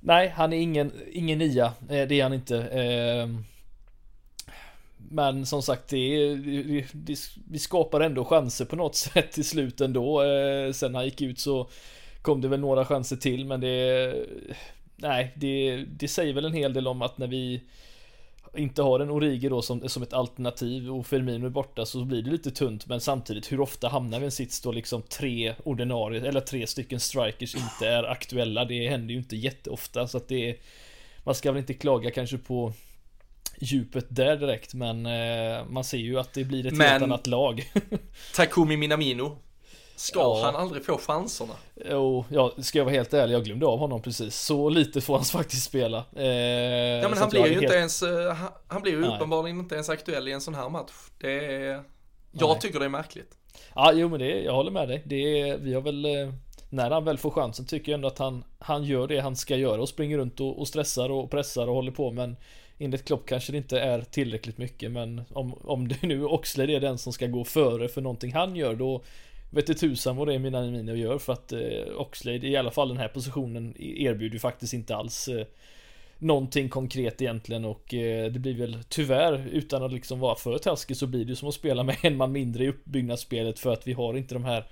[0.00, 2.56] Nej, han är ingen, ingen nia, eh, det är han inte.
[5.14, 7.18] Men som sagt, det, det, det,
[7.50, 10.22] vi skapar ändå chanser på något sätt till slut ändå.
[10.22, 11.68] Eh, sen sen han gick ut så
[12.22, 14.14] kom det väl några chanser till, men det...
[14.96, 17.60] Nej, det, det säger väl en hel del om att när vi
[18.56, 22.22] inte har en Origi då som, som ett alternativ och Firmino är borta så blir
[22.22, 25.54] det lite tunt men samtidigt hur ofta hamnar vi i en sits då liksom tre
[25.64, 30.28] ordinarie eller tre stycken strikers inte är aktuella det händer ju inte jätteofta så att
[30.28, 30.56] det är,
[31.24, 32.72] man ska väl inte klaga kanske på
[33.60, 37.26] djupet där direkt men eh, man ser ju att det blir ett Men- helt annat
[37.26, 37.72] lag.
[38.34, 39.38] Takumi Minamino.
[39.96, 40.40] Ska Ja.
[40.44, 41.54] han aldrig få chanserna?
[41.96, 44.36] Och ja, ska jag vara helt ärlig, jag glömde av honom precis.
[44.36, 46.04] Så lite får han faktiskt spela.
[46.16, 48.92] Eh, Ja men så han blir ju hade inte helt- ens, eh, han, han blir
[48.92, 49.10] ju Nej.
[49.16, 50.92] uppenbarligen inte ens aktuell i en sån här match.
[51.20, 51.82] Det är,
[52.32, 52.58] jag Nej.
[52.60, 53.30] tycker det är märkligt.
[53.74, 55.02] Ja, jo men det, jag håller med dig.
[55.06, 56.32] Det är, vi har väl, eh,
[56.70, 59.56] när han väl får chansen tycker jag ändå att han, han gör det han ska
[59.56, 62.36] göra och springer runt och, och stressar och pressar och håller på men
[62.84, 66.80] enligt Klopp kanske det inte är tillräckligt mycket men om, om det nu Oxlade är
[66.80, 69.02] den som ska gå före för någonting han gör då
[69.50, 71.60] vet det tusan vad det är mina miner gör för att eh,
[71.96, 75.46] Oxlade i alla fall den här positionen e-, erbjuder ju faktiskt inte alls eh,
[76.18, 80.96] någonting konkret egentligen och eh, det blir väl tyvärr utan att liksom vara för taskig
[80.96, 83.92] så blir det som att spela med en man mindre i uppbyggnadsspelet för att vi
[83.92, 84.64] har inte de här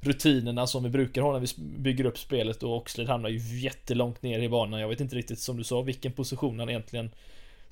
[0.00, 1.46] rutinerna som vi brukar ha när vi
[1.78, 4.80] bygger upp spelet och Oxlade hamnar ju jättelångt ner i banan.
[4.80, 7.10] Jag vet inte riktigt som du sa vilken position han egentligen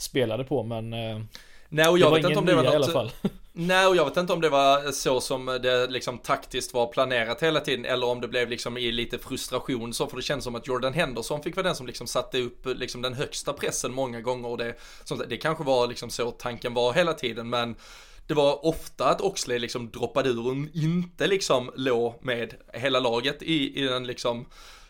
[0.00, 1.20] spelade på men eh,
[1.68, 3.10] Nej och jag vet inte om det var nia i alla något, fall.
[3.52, 7.42] nej och jag vet inte om det var så som det liksom taktiskt var planerat
[7.42, 10.54] hela tiden eller om det blev liksom i lite frustration så för det känns som
[10.54, 14.20] att Jordan Henderson fick vara den som liksom satte upp liksom den högsta pressen många
[14.20, 17.76] gånger och det, som, det kanske var liksom så tanken var hela tiden men
[18.26, 23.42] det var ofta att Oxley liksom droppade ur och inte liksom låg med hela laget
[23.42, 24.46] i, i den liksom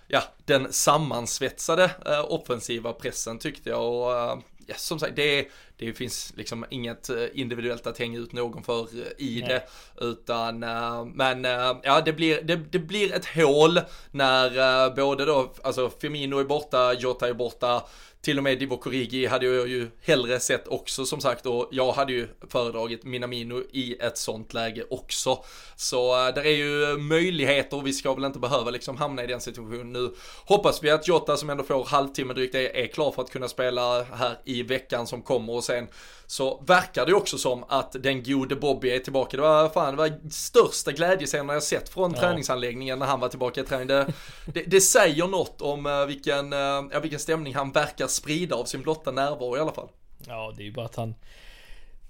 [0.09, 4.39] ja, den sammansvetsade eh, offensiva pressen tyckte jag och eh,
[4.71, 8.81] ja, som sagt det, det finns liksom inget eh, individuellt att hänga ut någon för
[8.83, 9.49] eh, i Nej.
[9.49, 9.65] det
[10.05, 11.45] utan eh, men
[11.83, 13.81] ja det blir, det, det blir ett hål
[14.11, 17.83] när både då alltså Firmino är borta, Jota är borta
[18.23, 21.93] till och med Divo Korigi hade jag ju hellre sett också som sagt och jag
[21.93, 25.45] hade ju föredragit Minamino i ett sånt läge också.
[25.77, 29.27] Så eh, där är ju möjligheter och vi ska väl inte behöva liksom hamna i
[29.27, 30.15] den situationen nu.
[30.45, 33.49] Hoppas vi att Jota som ändå får halvtimme drygt är, är klar för att kunna
[33.49, 35.89] spela här i veckan som kommer och sen
[36.31, 39.37] så verkar det också som att den gode Bobby är tillbaka.
[39.37, 42.21] Det var fan, det var största glädjescenen jag sett från Ja.
[42.21, 43.87] träningsanläggningen när han var tillbaka i träning.
[43.87, 44.13] Det,
[44.47, 46.59] det, det säger något om eh, vilken, eh,
[46.93, 49.89] ja, vilken stämning han verkar sprida av sin blotta närvaro i alla fall.
[50.27, 51.15] Ja, det är ju bara att han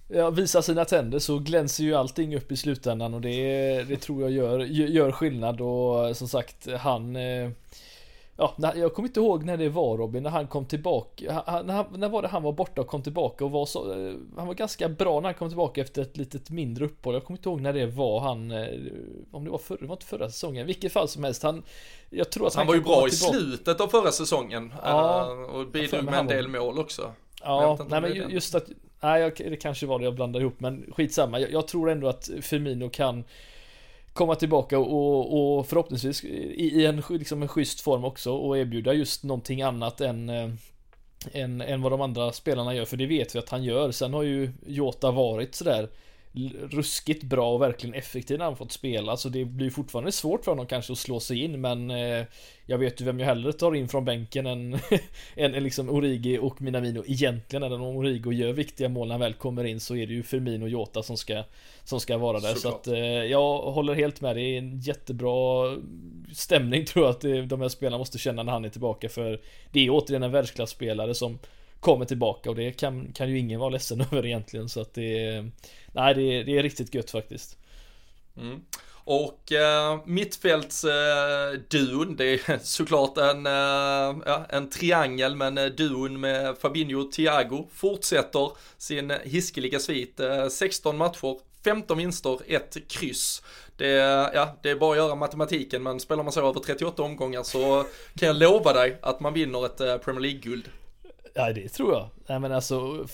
[0.08, 4.22] ja, visar sina tänder så glänser ju allting upp i slutändan och det, det tror
[4.22, 7.50] jag gör, gör skillnad och som sagt han eh,
[8.42, 11.42] Ja, när- jag kommer inte ihåg när det var Robin, när han kom tillbaka.
[11.46, 14.14] Han, när, när var det han var borta och kom tillbaka och var så, eh,
[14.36, 17.14] Han var ganska bra när han kom tillbaka efter ett litet mindre uppehåll.
[17.14, 18.66] Jag kommer inte ihåg när det var han, eh,
[19.32, 21.42] om det var förra, det var inte förra säsongen, vilket fall som helst.
[21.42, 21.62] Han,
[22.10, 25.20] jag tror att Han han var ju bra i slutet av förra säsongen Ja.
[25.32, 27.12] eh, och bidrog med en han var- del mål också.
[27.42, 28.30] Ja, nej men den.
[28.30, 28.64] just att
[29.02, 31.40] Nej, det kanske var det jag blandade ihop men skitsamma.
[31.40, 33.24] Jag, jag tror ändå att Firmino kan
[34.12, 38.92] komma tillbaka och, och förhoppningsvis i, i en, liksom en schysst form också och erbjuda
[38.92, 40.48] just någonting annat än eh,
[41.32, 43.90] än, än vad de andra spelarna gör, för det vet vi att han gör.
[43.90, 45.88] Sen har ju Jota varit sådär
[46.70, 50.52] ruskigt bra och verkligen effektiv när han fått spela, så det blir fortfarande svårt för
[50.52, 52.24] honom kanske att slå sig in, men eh,
[52.66, 54.74] jag vet ju vem jag hellre tar in från bänken än,
[55.36, 57.02] än, än liksom Origi och Minamino.
[57.06, 60.12] Egentligen, eller om Origo gör viktiga mål när han väl kommer in så är det
[60.12, 61.44] ju Firmino och Jota som ska
[61.84, 62.80] som ska vara där, så Såklart.
[62.80, 65.76] att eh, jag håller helt med, det är en jättebra
[66.32, 69.40] stämning tror jag att de här spelarna måste känna när han är tillbaka, för
[69.72, 71.38] det är återigen en världsklasspelare som
[71.80, 75.26] kommer tillbaka och det kan, kan ju ingen vara ledsen över egentligen så att det
[75.26, 75.50] är,
[75.92, 77.56] Nej det är, det är riktigt gött faktiskt
[78.36, 78.60] Mm.
[79.04, 83.52] Och eh, äh, mittfältsduon, eh, det är såklart en, eh,
[84.26, 90.20] ja, en triangel, men uh, duon med Fabinho och Thiago fortsätter sin hiskeliga svit.
[90.20, 93.42] Eh, 16 matcher, 15 vinster, 1 kryss.
[93.76, 93.88] Det,
[94.34, 97.84] ja, det är bara att göra matematiken, men spelar man så över 38 omgångar så
[98.18, 100.70] kan jag lova dig att man vinner ett Premier League-guld.
[101.34, 102.08] Ja det tror jag.
[102.26, 103.06] Nej men alltså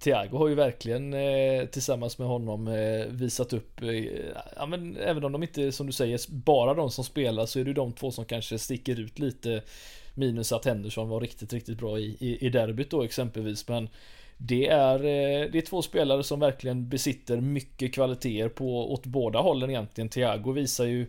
[0.00, 4.04] Thiago har ju verkligen eh, tillsammans med honom eh, visat upp eh,
[4.56, 7.64] Ja men även om de inte som du säger bara de som spelar så är
[7.64, 9.62] det ju de två som kanske sticker ut lite
[10.14, 13.88] Minus att Henderson var riktigt riktigt bra i, i, i derbyt då exempelvis men
[14.36, 14.98] det är,
[15.48, 20.08] det är två spelare som verkligen besitter mycket kvaliteter på åt båda hållen egentligen.
[20.08, 21.06] Thiago visar ju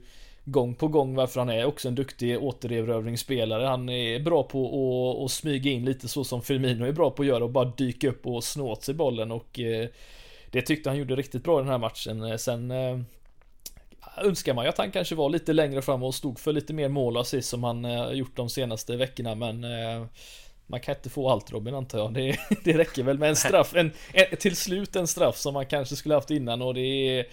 [0.51, 3.65] gång på gång varför han är också en duktig återerövringsspelare.
[3.65, 7.21] Han är bra på att, att smyga in lite så som Firmino är bra på
[7.21, 9.87] att göra och bara dyka upp och snå åt sig bollen och eh,
[10.51, 12.23] det tyckte han gjorde riktigt bra i den här matchen.
[12.23, 12.99] Eh, Sen eh,
[14.17, 16.89] önskar man ju att han kanske var lite längre fram och stod för lite mer
[16.89, 20.05] mål och assist som han eh, gjort de senaste veckorna men eh,
[20.67, 22.13] man kan inte få allt Robin antar jag.
[22.13, 25.65] Det, det räcker väl med en straff, en, en, till slut en straff som man
[25.65, 27.25] kanske skulle haft innan och det är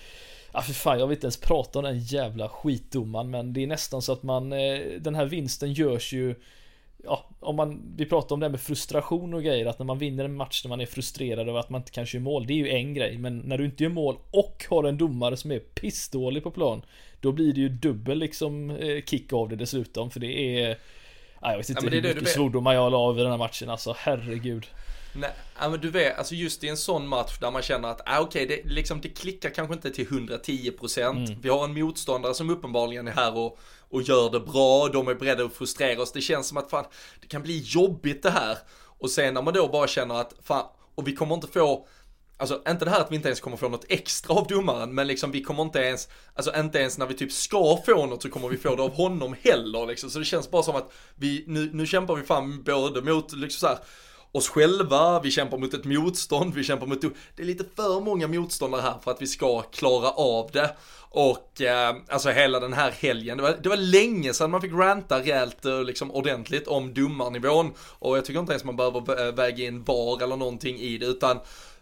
[0.57, 3.67] Ja för fan, jag vill inte ens prata om den jävla skitdomaren men det är
[3.67, 6.35] nästan så att man eh, Den här vinsten görs ju
[7.05, 9.99] ja, om man, vi pratar om det här med frustration och grejer, att när man
[9.99, 12.53] vinner en match när man är frustrerad över att man inte kan göra mål, det
[12.53, 15.53] är ju en grej, men när du inte gör mål och har en domare som
[15.53, 16.83] är pissdålig på plan,
[17.21, 20.79] då blir det ju dubbel liksom eh, kick av det dessutom, för det är
[21.41, 23.71] Ja, jag vet inte ja, hur mycket svordomar jag la av i den här matchen
[23.71, 24.67] alltså, herregud.
[25.21, 28.21] Nej, men du vet, alltså just i en sån match där man känner att, ah,
[28.21, 31.11] okej, okay, det, liksom, det klickar kanske inte till 110%.
[31.11, 31.41] Mm.
[31.41, 33.59] Vi har en motståndare som uppenbarligen är här och,
[33.91, 36.13] och gör det bra, de är beredda att frustrera oss.
[36.13, 36.85] Det känns som att fan,
[37.21, 38.59] det kan bli jobbigt det här.
[38.99, 41.87] Och sen när man då bara känner att, fan, och vi kommer inte få
[42.39, 45.07] Alltså inte det här att vi inte ens kommer få något extra av domaren, men
[45.07, 48.31] liksom vi kommer inte ens, alltså inte ens när vi typ ska få något så
[48.31, 50.11] kommer vi få det av honom heller liksom.
[50.11, 53.61] Så det känns bara som att vi, nu, nu kämpar vi fram både mot liksom
[53.61, 53.79] så här,
[54.37, 57.01] oss själva, vi kämpar mot ett motstånd, vi kämpar mot,
[57.37, 60.77] det är lite för många motståndare här för att vi ska klara av det.
[61.11, 64.73] Och eh, alltså hela den här helgen, det var, det var länge sedan man fick
[64.73, 67.73] ranta rejält eh, liksom ordentligt om domarnivån.
[67.79, 71.39] Och jag tycker inte ens man behöver väga in VAR eller någonting i det, utan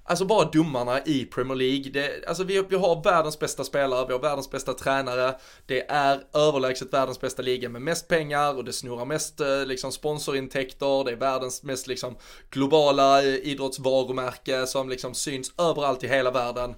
[0.07, 1.91] Alltså bara domarna i Premier League.
[1.93, 5.35] Det, alltså vi, vi har världens bästa spelare, vi har världens bästa tränare.
[5.67, 9.93] Det är överlägset världens bästa liga med mest pengar och det snurrar mest eh, liksom
[9.93, 11.05] sponsorintäkter.
[11.05, 12.17] Det är världens mest liksom
[12.51, 16.75] globala eh, idrottsvarumärke som liksom syns överallt i hela världen.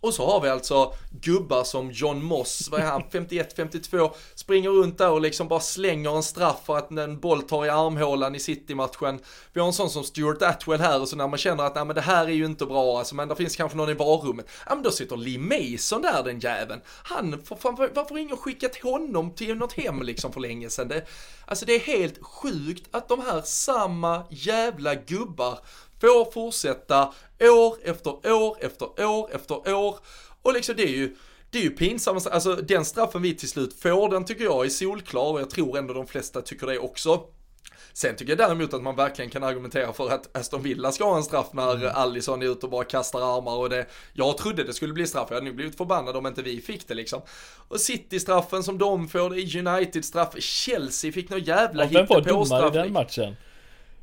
[0.00, 4.98] Och så har vi alltså gubbar som John Moss, vad är han, 51-52, springer runt
[4.98, 8.38] där och liksom bara slänger en straff för att en boll tar i armhålan i
[8.38, 9.20] City-matchen.
[9.52, 11.84] Vi har en sån som Stuart Atwell här och så när man känner att nej
[11.84, 14.46] men det här är ju inte bra alltså, men det finns kanske någon i varummet.
[14.66, 16.80] Ja men då sitter Lee Mason där den jäveln.
[16.86, 20.88] Han, för fan, varför har ingen skickat honom till något hem liksom för länge sedan?
[20.88, 21.06] Det,
[21.46, 25.58] alltså det är helt sjukt att de här samma jävla gubbar
[26.00, 29.98] får fortsätta år efter år efter år efter år.
[30.42, 31.16] Och liksom det är ju,
[31.50, 34.70] det är ju pinsamt, alltså den straffen vi till slut får, den tycker jag är
[34.70, 37.20] solklar och jag tror ändå de flesta tycker det också.
[37.92, 41.16] Sen tycker jag däremot att man verkligen kan argumentera för att Aston Villa ska ha
[41.16, 41.90] en straff när mm.
[41.94, 45.26] Allison är ute och bara kastar armar och det, jag trodde det skulle bli straff,
[45.28, 47.22] jag hade nu blivit förbannad om inte vi fick det liksom.
[47.68, 52.26] Och City-straffen som de får, det är United-straff, Chelsea fick någon jävla ja, hittepåstraff.
[52.26, 53.36] Vem var domare i den matchen?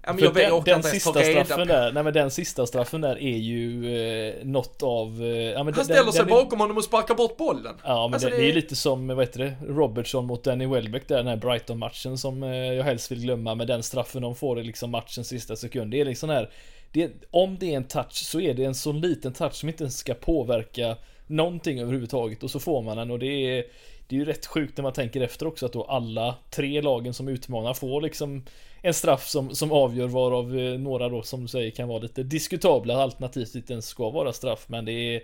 [0.07, 3.37] Ja, men jag den, den sista straffen där, nej men den sista straffen där är
[3.37, 3.95] ju
[4.27, 5.23] eh, något av...
[5.23, 6.63] Eh, ja, men Han ställer den, sig den bakom är...
[6.63, 7.75] honom och sparkar bort bollen.
[7.83, 10.65] Ja men alltså, det, det, är ju lite som, vad heter det, Robertson mot Danny
[10.65, 14.35] Welbeck där, den här Brighton-matchen som eh, jag helst vill glömma med den straffen de
[14.35, 15.91] får i liksom matchens sista sekund.
[15.91, 16.49] Det är liksom här,
[16.91, 19.83] det, om det är en touch så är det en så liten touch som inte
[19.83, 23.65] ens ska påverka någonting överhuvudtaget och så får man den och det är
[24.07, 27.13] det är ju rätt sjukt när man tänker efter också att då alla tre lagen
[27.13, 28.43] som utmanar får liksom
[28.87, 32.23] en straff som, som avgör varav eh, några då som du säger kan vara lite
[32.23, 35.21] diskutabla alternativt inte ens ska vara straff men det är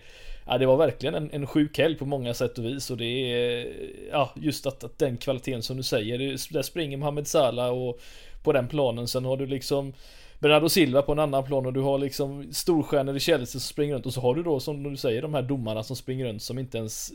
[0.48, 3.06] Ja det var verkligen en, en sjuk helg på många sätt och vis och det
[3.06, 3.68] är
[4.12, 6.18] Ja just att, att den kvaliteten som du säger
[6.54, 8.00] Där springer Mohamed Salah och
[8.44, 9.94] På den planen sen har du liksom
[10.40, 13.96] Bernardo Silva på en annan plan och du har liksom storstjärnor i Chelsea som springer
[13.96, 16.44] runt och så har du då som du säger de här domarna som springer runt
[16.44, 17.12] som inte ens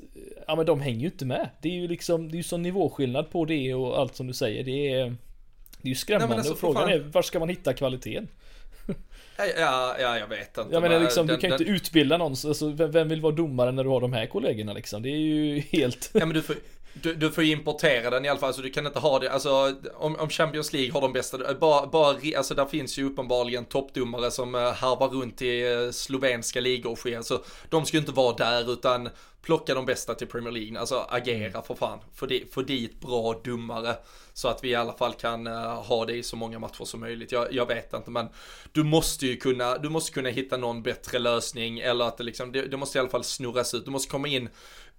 [0.47, 1.49] Ja men de hänger ju inte med.
[1.63, 4.33] Det är ju liksom Det är ju sån nivåskillnad på det och allt som du
[4.33, 4.65] säger.
[4.65, 5.17] Det är
[5.83, 8.29] det är ju skrämmande Nej, alltså, och frågan är var ska man hitta kvaliteten?
[9.39, 10.75] Ja, ja, jag vet inte.
[10.75, 13.73] Jag menar liksom, den, du kan ju inte utbilda någon, alltså, vem vill vara domare
[13.73, 15.03] när du har de här kollegorna liksom?
[15.03, 16.11] Det är ju helt...
[16.13, 16.57] Ja men du får,
[17.03, 19.75] du, du får importera den i alla fall, alltså du kan inte ha det, alltså
[19.95, 24.31] om, om Champions League har de bästa, bara, bara, alltså där finns ju uppenbarligen toppdomare
[24.31, 28.13] som uh, harvar runt i uh, slovenska ligor och sker, alltså de ska ju inte
[28.13, 29.09] vara där utan
[29.43, 31.63] plocka de bästa till Premier League, alltså agera mm.
[31.63, 33.97] för fan, få, di, få dit bra domare
[34.33, 37.33] så att vi i alla fall kan ha det i så många matcher som möjligt.
[37.33, 38.29] Jag, jag, vet inte men
[38.73, 42.53] du måste ju kunna, du måste kunna hitta någon bättre lösning eller att det liksom,
[42.53, 44.49] det, det måste i alla fall snurras ut, du måste komma in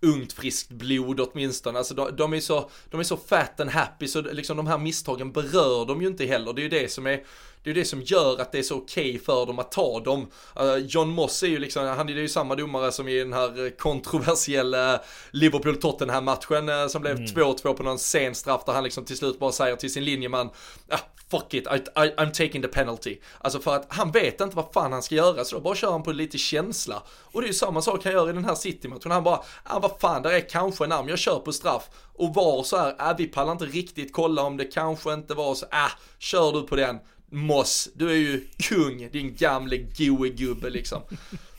[0.01, 1.77] ungt friskt blod åtminstone.
[1.77, 4.77] Alltså de, de, är så, de är så fat and happy så liksom de här
[4.77, 6.53] misstagen berör de ju inte heller.
[6.53, 7.23] Det är ju det som är
[7.63, 9.99] det är det som gör att det är så okej okay för dem att ta
[9.99, 10.27] dem.
[10.59, 13.77] Uh, John Moss är ju liksom, han är ju samma domare som i den här
[13.77, 17.77] kontroversiella Liverpool-Tottenham matchen uh, som blev 2-2 mm.
[17.77, 20.49] på någon sen straff där han liksom till slut bara säger till sin linjeman,
[20.89, 20.99] ah,
[21.31, 23.17] fuck it, I, I, I'm taking the penalty.
[23.37, 25.91] Alltså för att han vet inte vad fan han ska göra så då bara kör
[25.91, 27.03] han på lite känsla.
[27.31, 29.11] Och det är ju samma sak han gör i den här City-matchen.
[29.11, 31.89] Han bara, ah, vad fan, där är kanske en arm, jag kör på straff.
[32.13, 35.55] Och var så här, ah, vi pallar inte riktigt kolla om det kanske inte var
[35.55, 36.99] så, ah, kör du på den.
[37.31, 41.01] Moss, du är ju kung, din gamle goe gubbe liksom.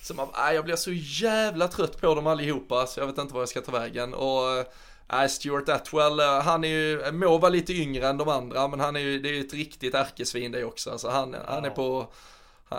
[0.03, 3.35] Så man, ah, jag blir så jävla trött på dem allihopa så jag vet inte
[3.35, 4.15] var jag ska ta vägen.
[4.15, 4.65] Och eh,
[5.13, 8.81] äh, Stuart Atwell, äh, han är ju, må vara lite yngre än de andra men
[8.81, 10.91] han är ju, det är ju ett riktigt ärkesvin det också.
[10.91, 12.09] Alltså han, han är på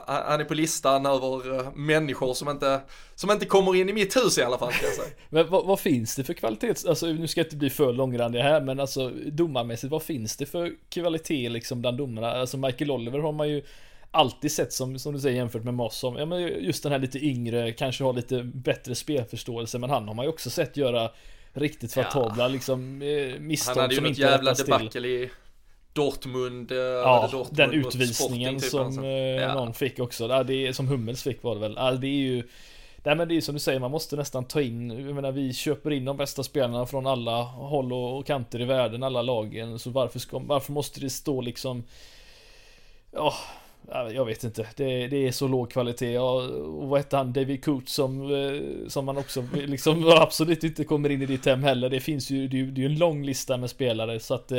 [0.08, 2.82] han är på listan över eh, människor som inte,
[3.16, 5.10] som inte kommer in i mitt hus i alla fall ska jag säga.
[5.30, 8.40] Men vad, vad, finns det för kvalitets, alltså nu ska jag inte bli för långrandig
[8.40, 12.32] här men alltså domarmässigt vad finns det för kvalitet liksom bland domarna?
[12.32, 13.64] Alltså Michael Oliver har man ju
[14.12, 17.00] alltid sett som, som du säger jämfört med Moss som, ja men just den här
[17.00, 21.12] lite yngre, kanske har lite bättre spelförståelse men han har man ju också sett göra
[21.54, 22.48] riktigt fatabla ja.
[22.48, 25.30] liksom eh, misstag Han hade ju något jävla debacle i
[25.94, 29.06] Dortmund, eh, ja, Dortmund den utvisningen typ som alltså.
[29.06, 29.54] ja.
[29.54, 30.28] någon fick också.
[30.28, 31.74] Ja, det är, som Hummels fick var det väl.
[31.78, 32.44] Ja, det är ju
[33.04, 35.32] Nej men det är ju som du säger, man måste nästan ta in, jag menar
[35.32, 39.80] vi köper in de bästa spelarna från alla håll och kanter i världen, alla lagen.
[39.80, 41.84] Så varför, ska, varför måste det stå liksom
[43.12, 43.34] Ja,
[43.90, 44.68] jag vet inte.
[44.76, 46.18] Det, det är så låg kvalitet.
[46.18, 47.34] och vad hette han?
[47.34, 51.64] David Coots som, eh, som man också liksom absolut inte kommer in i ditt hem
[51.64, 51.90] heller.
[51.90, 54.58] Det finns ju, det är ju en lång lista med spelare så att eh,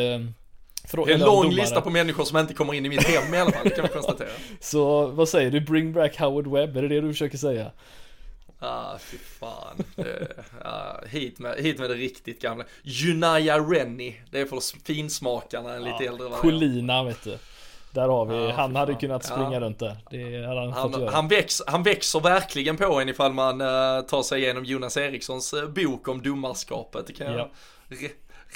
[0.85, 1.61] för, det är en lång domare.
[1.61, 3.89] lista på människor som inte kommer in i mitt hem i alla fall, kan vi
[3.89, 4.29] konstatera.
[4.61, 5.61] Så vad säger du?
[5.61, 7.71] Bring back Howard Webb, är det det du försöker säga?
[8.59, 9.85] Ah, fy fan.
[9.97, 10.29] Det,
[10.65, 12.65] ah, hit, med, hit med det riktigt gamla.
[12.83, 16.41] Junaya Rennie, det är för finsmakarna, en lite äldre variant.
[16.41, 17.39] Colina vet du.
[17.93, 19.61] Där har vi, ah, han hade kunnat springa ja.
[19.61, 19.97] runt där.
[20.11, 24.23] Det hade han, han, han, väx, han växer verkligen på en ifall man uh, tar
[24.23, 27.07] sig igenom Jonas Erikssons uh, bok om domarskapet.
[27.07, 27.49] Det kan jag ja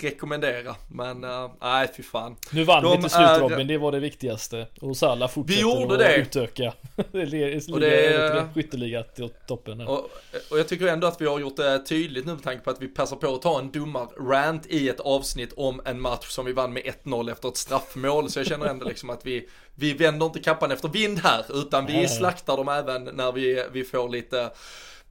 [0.04, 0.76] rekommendera.
[0.88, 2.36] Men uh, nej, fy fan.
[2.50, 3.40] Nu vann De vi till slut är...
[3.40, 4.66] Robin, det var det viktigaste.
[4.80, 6.16] Och Salah fortsätter vi gjorde att det.
[6.16, 6.72] utöka.
[7.72, 9.80] och det skytteliga till toppen.
[9.80, 10.10] Och,
[10.50, 12.82] och, jag tycker ändå att vi har gjort det tydligt nu med tanke på att
[12.82, 16.52] vi passar på att ta en domar-rant i ett avsnitt om en match som vi
[16.52, 18.30] vann med 1-0 efter ett straffmål.
[18.30, 21.86] Så jag känner ändå liksom att vi, vi vänder inte kappan efter vind här, utan
[21.86, 24.50] vi slaktar dem även när vi, vi får lite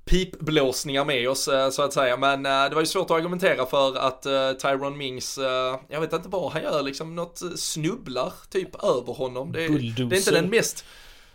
[0.05, 2.17] pipblåsningar med oss eh, så att säga.
[2.17, 5.39] Men eh, det var ju svårt att argumentera för att uh, Tyron Mings,
[5.89, 9.51] jag vet inte vad han gör, liksom något snubblar typ över honom.
[9.51, 10.85] Det, det är inte den mest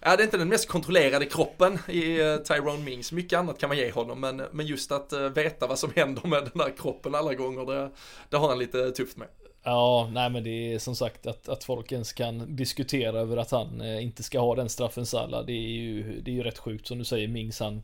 [0.03, 2.19] Ja, det är inte den mest kontrollerade kroppen i
[2.49, 3.13] Tyrone Mings.
[3.13, 6.43] Mycket annat kan man ge honom, men, men just att veta vad som händer med
[6.43, 7.91] den där kroppen alla gånger, det,
[8.29, 9.29] det har han lite tufft med.
[9.63, 13.51] Ja, nej men det är som sagt att, att folk ens kan diskutera över att
[13.51, 15.43] han eh, inte ska ha den straffen Salla.
[15.43, 17.83] Det är ju, det är ju rätt sjukt som du säger, Mings han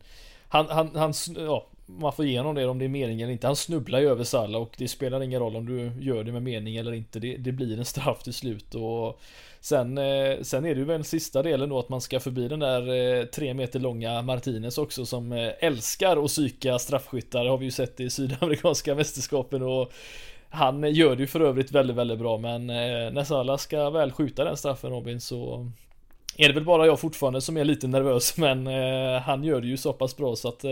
[0.57, 3.47] han, han, han, ja, man får igenom det om det är mening eller inte.
[3.47, 6.43] Han snubblar ju över Salah och det spelar ingen roll om du gör det med
[6.43, 7.19] mening eller inte.
[7.19, 9.21] Det, det blir en straff till slut och
[9.61, 12.61] sen, eh, sen är det ju väl sista delen då att man ska förbi den
[12.61, 17.45] där eh, tre meter långa Martinez också som eh, älskar att psyka straffskyttar.
[17.45, 19.93] Det har vi ju sett i sydamerikanska mästerskapen och
[20.51, 24.45] han gör det ju för övrigt väldigt, väldigt bra men när Salah ska väl skjuta
[24.45, 25.71] den straffen Robin så
[26.39, 29.67] är det väl bara jag fortfarande som är lite nervös men eh, han gör det
[29.67, 30.71] ju så pass bra så att eh,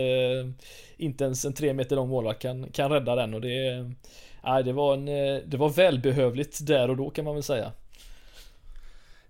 [0.97, 4.73] inte ens en tre meter lång målvakt kan, kan rädda den och det eh, det
[4.73, 7.71] var en, eh, det var välbehövligt där och då kan man väl säga.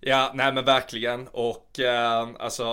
[0.00, 2.64] Ja, nej men verkligen och eh, alltså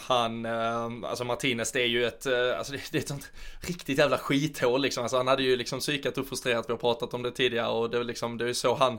[0.00, 3.32] han, eh, alltså Martinez det är ju ett, eh, alltså det, det, är ett sånt
[3.60, 5.02] riktigt jävla skithål liksom.
[5.02, 7.90] Alltså han hade ju liksom psykat och frustrerat, vi har pratat om det tidigare och
[7.90, 8.98] det är liksom, det är ju så han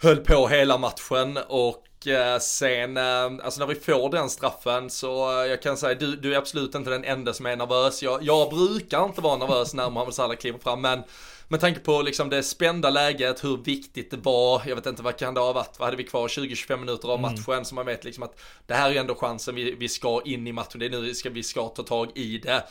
[0.00, 5.42] höll på hela matchen och Eh, sen, eh, alltså när vi får den straffen så
[5.42, 8.02] eh, jag kan säga du, du är absolut inte den enda som är nervös.
[8.02, 11.02] Jag, jag brukar inte vara nervös när Mohamed Salah kliver fram men
[11.48, 15.16] med tanke på liksom det spända läget, hur viktigt det var, jag vet inte vad
[15.16, 17.64] kan det ha varit, vad hade vi kvar, 20-25 minuter av matchen, mm.
[17.64, 20.52] så man vet liksom att det här är ändå chansen vi, vi ska in i
[20.52, 22.64] matchen, det är nu vi ska, vi ska ta tag i det.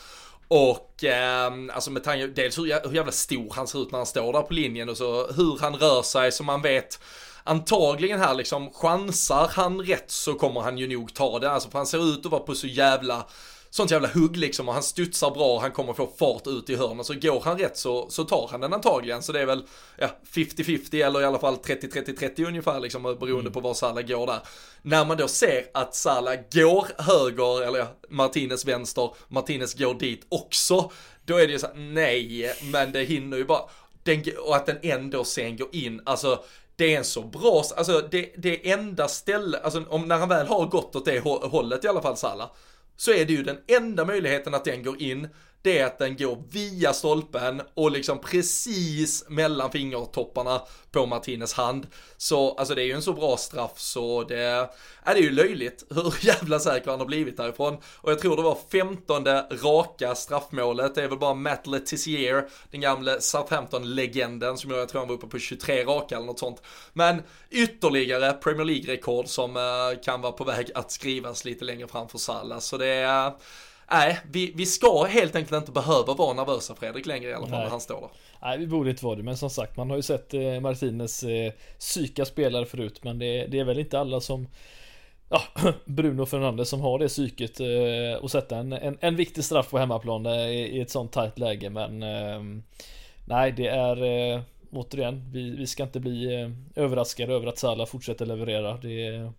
[0.56, 4.06] Och eh, alltså med tanke, dels hur, hur jävla stor han ser ut när han
[4.06, 7.00] står där på linjen och så hur han rör sig så man vet
[7.44, 11.52] antagligen här liksom chansar han rätt så kommer han ju nog ta det.
[11.52, 13.26] Alltså för han ser ut att vara på så jävla
[13.74, 16.76] sånt jävla hugg liksom och han studsar bra och han kommer få fart ut i
[16.76, 17.06] hörnen.
[17.06, 19.24] Så går han rätt så, så tar han den antagligen.
[19.24, 19.64] Så det är väl
[19.98, 23.52] ja, 50-50 eller i alla fall 30-30-30 ungefär liksom beroende mm.
[23.52, 24.40] på var Salah går där.
[24.82, 30.26] När man då ser att Salah går höger, eller ja, Martinez vänster, Martinez går dit
[30.30, 30.92] också.
[31.26, 33.62] Då är det ju så här, nej, men det hinner ju bara.
[34.04, 36.44] Den, och att den ändå sen går in, alltså
[36.76, 40.48] det är en så bra, alltså det, det enda ställe, alltså om när han väl
[40.48, 42.50] har gått åt det hållet i alla fall Salah,
[42.96, 45.28] så är det ju den enda möjligheten att den går in
[45.64, 50.62] det är att den går via stolpen och liksom precis mellan fingertopparna
[50.92, 51.88] på Martinez hand.
[52.18, 54.68] Så alltså det är ju en så bra straff så det är,
[55.06, 57.78] det är ju löjligt hur jävla säker han har blivit därifrån.
[57.98, 60.96] Och jag tror det var femtonde raka straffmålet.
[60.96, 65.28] Det är väl bara Matt Letizier, den gamle Southampton-legenden som jag tror han var uppe
[65.28, 66.62] på 23 raka eller något sånt.
[66.94, 72.10] Men ytterligare Premier League-rekord som eh, kan vara på väg att skrivas lite längre fram
[72.10, 72.60] för Salah.
[72.60, 73.32] Så det är
[73.92, 77.52] nej, vi, vi ska helt enkelt inte behöva vara nervösa Fredrik längre i alla fall
[77.52, 77.64] nej.
[77.64, 78.10] när han står där.
[78.42, 81.24] Nej, vi borde inte vara det, men som sagt, man har ju sett eh, Martinez
[81.24, 84.48] eh, psyka spelare förut, men det, det, är väl inte alla som
[85.30, 85.42] ja,
[85.86, 89.78] Bruno Fernandes som har det psyket eh, och sätta en, en, en viktig straff på
[89.78, 92.64] hemmaplan i, i ett sånt tajt läge men eh,
[93.26, 97.86] Nej det är eh, återigen vi, vi ska inte bli eh, överraskade över att Salah
[97.86, 99.32] fortsätter leverera det,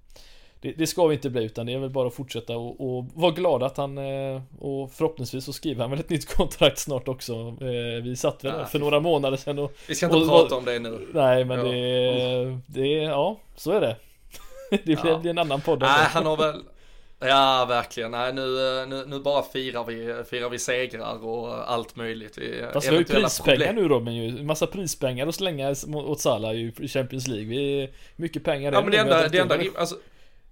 [0.65, 3.05] det, det, ska vi inte bli utan det är väl bara att fortsätta och, och
[3.15, 7.09] vara glada att han eh, och förhoppningsvis så skriver han väl ett nytt kontrakt snart
[7.09, 7.33] också.
[7.61, 8.67] Eh, vi satt väl nej.
[8.67, 11.07] för några månader sedan och Vi ska inte och, prata om det nu.
[11.15, 11.65] Nej men ja.
[11.65, 13.97] det, det, ja så är det.
[14.71, 15.31] det blir ja.
[15.31, 15.81] en annan podd.
[15.81, 16.63] Nej han har väl
[17.19, 18.11] Ja, verkligen.
[18.11, 18.43] Nej, nu,
[18.89, 22.39] nu, nu bara firar vi, firar vi segrar och allt möjligt.
[22.39, 23.77] Vi, Fast vi har ju prispengar problem.
[23.77, 24.45] nu Robin ju.
[24.45, 27.47] Massa prispengar att slänga åt Salah i Champions League.
[27.47, 28.73] Vi, mycket pengar.
[28.73, 29.97] Ja, men det enda, det enda, alltså,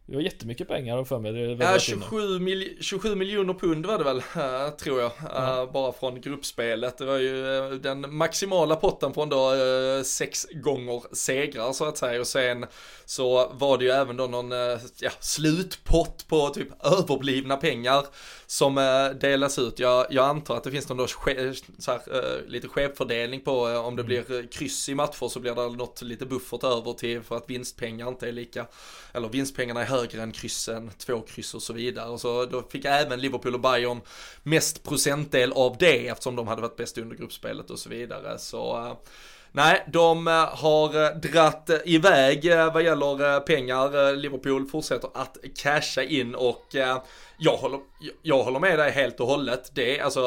[0.06, 1.32] det var jättemycket pengar för mig.
[1.32, 5.10] Det ja, 27, mil 27 miljoner pund var det väl, uh, tror jag.
[5.22, 6.98] Uh, bara från gruppspelet.
[6.98, 9.52] Det var ju uh, den maximala potten från då
[10.04, 12.20] sex gånger segrar så att säga.
[12.20, 12.66] Och sen
[13.04, 14.50] så var det ju även då någon
[15.00, 18.04] ja, slutpott på typ överblivna pengar
[18.52, 18.74] som
[19.20, 19.78] delas ut.
[19.78, 24.02] Jag, jag antar att det finns någon då så här, lite skevfördelning på om det
[24.02, 24.06] mm.
[24.06, 28.08] blir kryss i matcher så blir det något lite buffert över till för att vinstpengar
[28.08, 28.66] inte är lika,
[29.12, 32.08] eller vinstpengarna är högre än kryssen, två kryss och så vidare.
[32.08, 34.00] Och så då fick även Liverpool och Bayern
[34.42, 38.38] mest procentdel av det eftersom de hade varit bäst under gruppspelet och så vidare.
[38.38, 38.96] Så
[39.54, 44.16] Nej, de eh, har eh, dratt iväg vad gäller pengar.
[44.16, 46.76] Liverpool fortsätter att casha in och
[47.44, 47.80] jag håller,
[48.22, 49.70] jag håller med dig helt och hållet.
[49.74, 50.20] Det är alltså,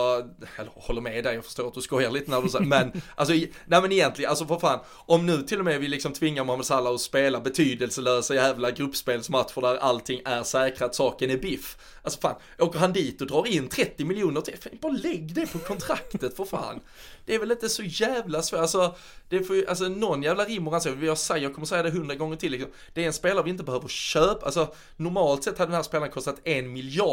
[0.57, 3.33] eller håller med dig, jag förstår att du skojar lite när du säger, men alltså,
[3.33, 6.65] nej men egentligen, alltså för fan, om nu till och med vi liksom tvingar Mohamed
[6.65, 11.77] Salah att spela betydelselösa jävla gruppspelsmatcher där allting är säkrat, saken är biff.
[12.01, 15.59] Alltså fan, åker han dit och drar in 30 miljoner till, bara lägg det på
[15.59, 16.79] kontraktet för fan.
[17.25, 18.95] Det är väl inte så jävla svårt, alltså,
[19.29, 21.89] det får ju, alltså någon jävla rim och ransom, jag säger, jag kommer säga det
[21.89, 22.71] hundra gånger till liksom.
[22.93, 26.11] Det är en spelare vi inte behöver köpa, alltså normalt sett hade den här spelaren
[26.11, 27.04] kostat en miljard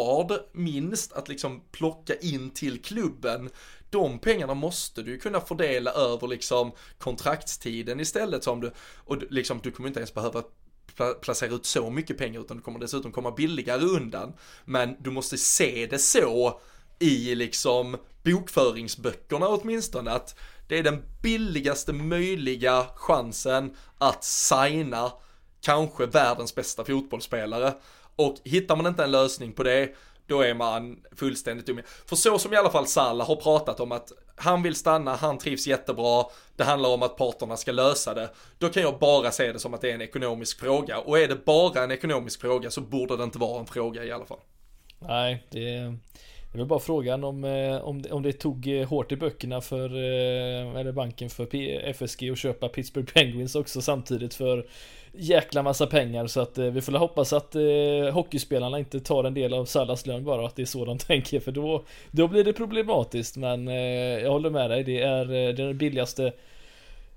[0.53, 3.51] minst att liksom plocka in till klubben
[3.91, 9.61] de pengarna måste du ju kunna fördela över liksom kontraktstiden istället som du, och liksom
[9.63, 10.43] du kommer inte ens behöva
[11.21, 14.33] placera ut så mycket pengar utan du kommer dessutom komma billigare undan.
[14.65, 16.61] Men du måste se det så
[16.99, 20.39] i liksom bokföringsböckerna åtminstone att
[20.69, 25.13] det är den billigaste möjliga chansen att signa
[25.61, 27.75] kanske världens bästa fotbollsspelare.
[28.17, 29.89] Och hittar man inte en lösning på det,
[30.27, 31.81] då är man fullständigt dum.
[32.07, 35.39] För så som i alla fall Salah har pratat om att han vill stanna, han
[35.39, 36.25] trivs jättebra,
[36.57, 38.31] det handlar om att parterna ska lösa det.
[38.59, 40.99] Då kan jag bara se det som att det är en ekonomisk fråga.
[40.99, 44.13] Och är det bara en ekonomisk fråga så borde det inte vara en fråga i
[44.13, 44.41] alla fall.
[44.99, 45.95] Nej, det
[46.53, 49.17] det är väl bara frågan om, eh, om, det, om det tog eh, hårt i
[49.17, 54.67] böckerna för, eh, eller banken för FSG att köpa Pittsburgh Penguins också samtidigt för
[55.13, 59.35] jäkla massa pengar så att eh, vi får hoppas att eh, hockeyspelarna inte tar en
[59.35, 62.29] del av Sallas lön bara och att det är så de tänker för då, då
[62.29, 63.37] blir det problematiskt.
[63.37, 63.75] Men eh,
[64.23, 66.33] jag håller med dig det är det billigaste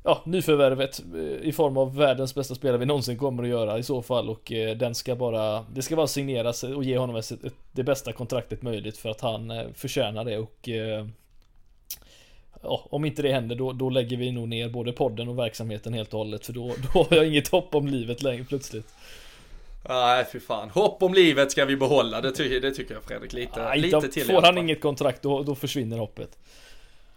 [0.06, 1.04] ja, nyförvärvet
[1.42, 4.52] i form av världens bästa spelare vi någonsin kommer att göra i så fall och
[4.52, 8.12] eh, den ska bara Det ska bara signeras och ge honom ett, ett, det bästa
[8.12, 10.70] kontraktet möjligt för att han eh, förtjänar det och
[12.66, 15.94] Ja, om inte det händer då, då lägger vi nog ner både podden och verksamheten
[15.94, 18.94] helt och hållet för då, då har jag inget hopp om livet längre plötsligt.
[19.90, 23.34] Nej fy fan, hopp om livet ska vi behålla, det, ty det tycker jag Fredrik
[23.34, 26.38] lite, Nej, lite till Får han inget kontrakt då, då försvinner hoppet.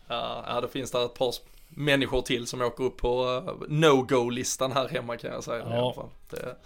[0.08, 1.34] Ja, då finns det ett par
[1.68, 5.64] människor till som åker upp på uh, no-go-listan här hemma kan jag säga.
[5.68, 5.74] Ja.
[5.74, 6.08] I alla fall.
[6.30, 6.56] Det,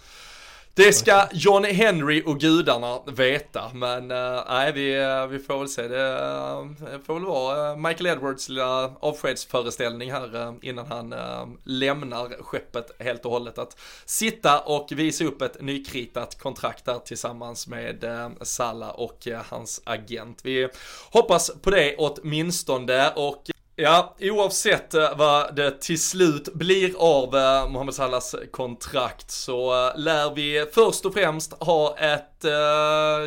[0.75, 5.69] det ska John Henry och gudarna veta, men uh, nej vi, uh, vi får väl
[5.69, 5.87] se.
[5.87, 11.15] Det uh, får väl vara Michael Edwards lilla avskedsföreställning här innan han
[11.63, 13.57] lämnar skeppet helt och hållet.
[13.57, 18.05] Att sitta och visa upp ett nykritat kontrakt där tillsammans med
[18.41, 20.39] Salla och hans agent.
[20.43, 20.69] Vi
[21.11, 27.69] hoppas på det åtminstone och Ja, oavsett eh, vad det till slut blir av eh,
[27.69, 32.29] Mohamed Salahs kontrakt så eh, lär vi först och främst ha ett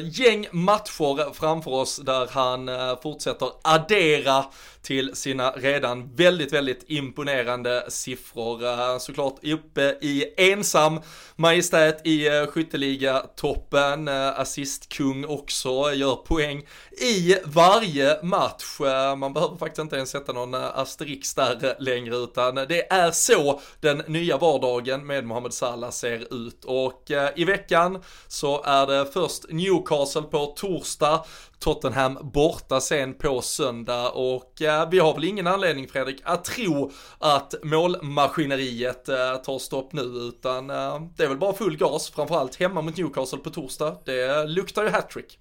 [0.02, 2.70] gäng matcher framför oss där han
[3.02, 4.44] fortsätter addera
[4.86, 8.64] till sina redan väldigt, väldigt imponerande siffror.
[8.64, 11.00] Eh, såklart uppe i ensam
[11.36, 16.62] majestät i eh, skytteliga-toppen, eh, assistkung också, gör poäng
[17.00, 18.78] i varje match.
[19.16, 24.02] Man behöver faktiskt inte ens sätta någon asterix där längre utan det är så den
[24.06, 30.22] nya vardagen med Mohamed Salah ser ut och i veckan så är det först Newcastle
[30.22, 31.24] på torsdag
[31.58, 36.90] Tottenham borta sen på söndag och eh, vi har väl ingen anledning Fredrik att tro
[37.18, 42.56] att målmaskineriet eh, tar stopp nu utan eh, det är väl bara full gas, framförallt
[42.56, 43.96] hemma mot Newcastle på torsdag.
[44.04, 45.38] Det luktar ju hattrick.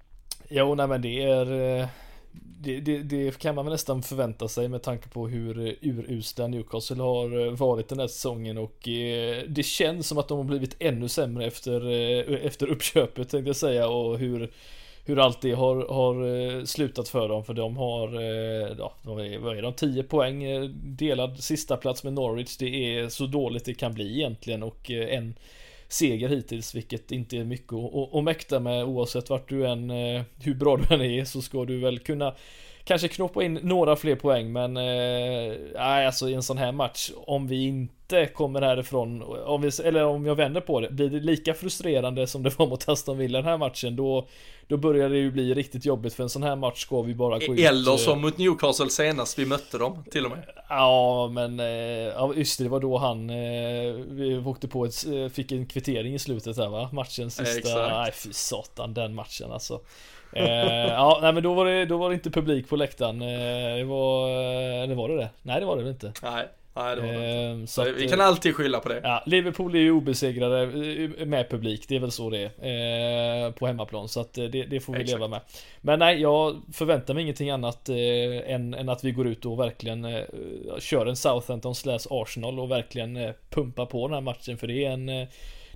[0.49, 1.87] Jo, nej men det är eh,
[2.59, 7.01] det, det, det, kan man väl nästan förvänta sig med tanke på hur urusla Newcastle
[7.01, 10.75] har eh, varit den här säsongen och eh, det känns som att de har blivit
[10.79, 11.89] ännu sämre efter,
[12.45, 14.51] efter uppköpet tänkte jag säga och hur
[15.05, 19.57] hur allt det har, har eh, slutat för dem för de har, eh, ja, vad
[19.57, 22.57] är de, 10 poäng eh, delad sista plats med Norwich.
[22.57, 25.35] Det är så dåligt det kan bli egentligen och en
[25.87, 29.89] seger hittills, vilket inte är mycket att, att mäkta med oavsett vart du än,
[30.43, 32.33] hur bra du än är så ska du väl kunna
[32.85, 37.11] kanske knoppa in några fler poäng men eh, nej alltså i en sån här match
[37.15, 37.94] om vi inte
[38.33, 42.43] kommer härifrån om vi, eller om jag vänder på det blir det lika frustrerande som
[42.43, 44.27] det var mot Aston Villa den här matchen då
[44.67, 47.39] då börjar det ju bli riktigt jobbigt för en sån här match ska vi bara
[47.39, 51.29] gå ut Eller eh, som mot Newcastle senast vi mötte dem till och med Ja
[51.31, 51.59] men
[52.07, 53.27] Ja just det, det var då han
[54.17, 56.89] Vi åkte på ett Fick en kvittering i slutet här va?
[56.93, 57.91] Matchen sista Exakt.
[57.91, 59.81] Nej fy satan den matchen alltså
[60.35, 63.21] eh, ja, nej men då var, det, då var det inte publik på läktaren.
[63.21, 64.29] Eh, det var,
[64.83, 65.29] eller var det det?
[65.41, 66.13] Nej det var det väl inte.
[66.23, 66.47] Nej.
[66.75, 67.71] Nej, det var eh, inte.
[67.71, 69.01] Så att, vi kan alltid skylla på det.
[69.03, 73.45] Ja, Liverpool är ju obesegrade eh, med publik, det är väl så det är.
[73.45, 75.19] Eh, på hemmaplan, så att det, det får vi Exakt.
[75.19, 75.41] leva med.
[75.81, 77.95] Men nej, jag förväntar mig ingenting annat eh,
[78.53, 80.23] än, än, att vi går ut och verkligen eh,
[80.79, 84.57] kör en Southampton slash Arsenal och verkligen eh, pumpar på den här matchen.
[84.57, 85.27] För det är en, det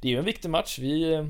[0.04, 0.80] är ju en viktig match.
[0.80, 1.24] Vi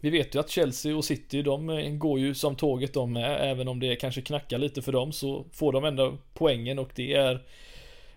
[0.00, 3.38] vi vet ju att Chelsea och City de eh, går ju som tåget de är
[3.38, 7.14] Även om det kanske knackar lite för dem så får de ändå poängen och det
[7.14, 7.40] är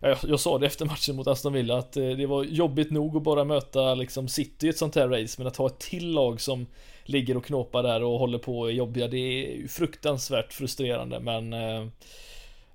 [0.10, 3.18] jag, jag sa det efter matchen mot Aston Villa att eh, det var jobbigt nog
[3.18, 6.12] att bara möta liksom City i ett sånt här race men att ha ett till
[6.12, 6.68] lag som
[7.04, 11.20] ligger och knåpar där och håller på och är jobbiga det är ju fruktansvärt frustrerande
[11.20, 11.86] men eh,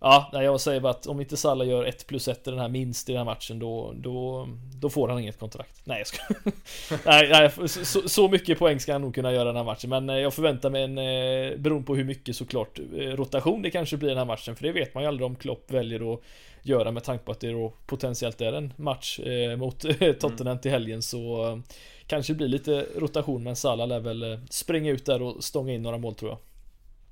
[0.00, 2.68] Ja, jag säger bara att om inte Salla gör 1 plus 1 i den här
[2.68, 4.48] minst i den här matchen då, då,
[4.80, 5.80] då får han inget kontrakt.
[5.84, 6.22] Nej jag ska
[7.04, 9.90] nej, nej så, så, mycket poäng ska han nog kunna göra den här matchen.
[9.90, 13.70] Men eh, jag förväntar mig en, eh, beroende på hur mycket såklart, eh, rotation det
[13.70, 14.56] kanske blir den här matchen.
[14.56, 16.20] För det vet man ju aldrig om Klopp väljer att
[16.62, 19.20] göra med tanke på att det då potentiellt är en match
[19.59, 19.80] mot
[20.20, 20.59] Tottenham mm.
[20.59, 21.02] till helgen.
[21.02, 21.62] Så
[22.06, 25.98] kanske blir lite rotation men Salah lär väl springa ut där och stånga in några
[25.98, 26.38] mål tror jag.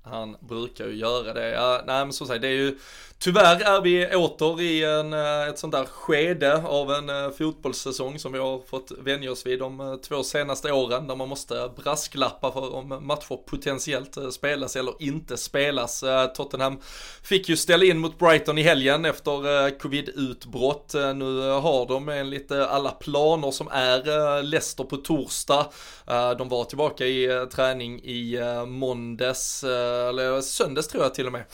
[0.06, 1.48] Han brukar ju göra det.
[1.48, 2.78] Ja, nej men som sagt, det är ju
[3.18, 8.18] Tyvärr är vi åter i en, eh, ett sånt där skede av en eh, fotbollssäsong
[8.18, 11.70] som vi har fått vänja oss vid de eh, två senaste åren där man måste
[11.76, 16.04] brasklappa för om matcher potentiellt spelas eller inte spelas.
[16.34, 16.78] Tottenham
[17.22, 20.94] fick ju ställa in mot Brighton i helgen efter covid-utbrott.
[20.94, 25.66] Nu har de enligt alla planer som är Leicester på torsdag.
[26.38, 29.64] De var tillbaka i träning i måndags,
[30.08, 31.44] eller söndags tror jag till och med.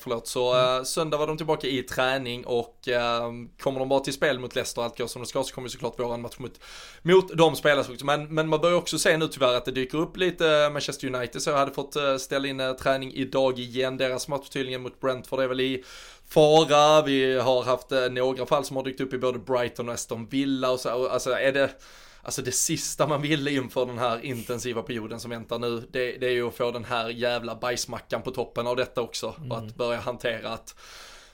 [0.00, 0.54] Förlåt, så
[0.84, 4.82] söndag var de tillbaka i träning och eh, kommer de bara till spel mot Leicester
[4.82, 6.60] allt går som det ska så kommer såklart våran match mot,
[7.02, 8.04] mot dem spelas också.
[8.04, 11.42] Men, men man börjar också se nu tyvärr att det dyker upp lite Manchester United
[11.42, 13.96] så jag hade fått eh, ställa in eh, träning idag igen.
[13.96, 15.84] Deras match tydligen mot Brentford är väl i
[16.28, 17.02] fara.
[17.02, 20.26] Vi har haft eh, några fall som har dykt upp i både Brighton och Aston
[20.26, 21.08] Villa och så.
[21.08, 21.70] Alltså är det
[22.28, 26.26] Alltså det sista man ville inför den här intensiva perioden som väntar nu, det, det
[26.26, 29.34] är ju att få den här jävla bajsmackan på toppen av detta också.
[29.38, 29.50] Mm.
[29.50, 30.74] Och att börja hantera att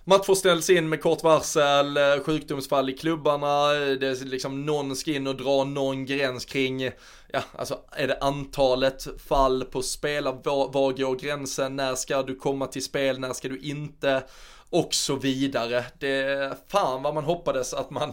[0.05, 5.27] Matcher ställs in med kort varsel, sjukdomsfall i klubbarna, det är liksom någon ska in
[5.27, 6.91] och dra någon gräns kring,
[7.33, 12.37] ja alltså är det antalet fall på spelare, var, var går gränsen, när ska du
[12.37, 14.23] komma till spel, när ska du inte,
[14.71, 15.85] och så vidare.
[15.99, 18.13] Det, fan vad man hoppades att man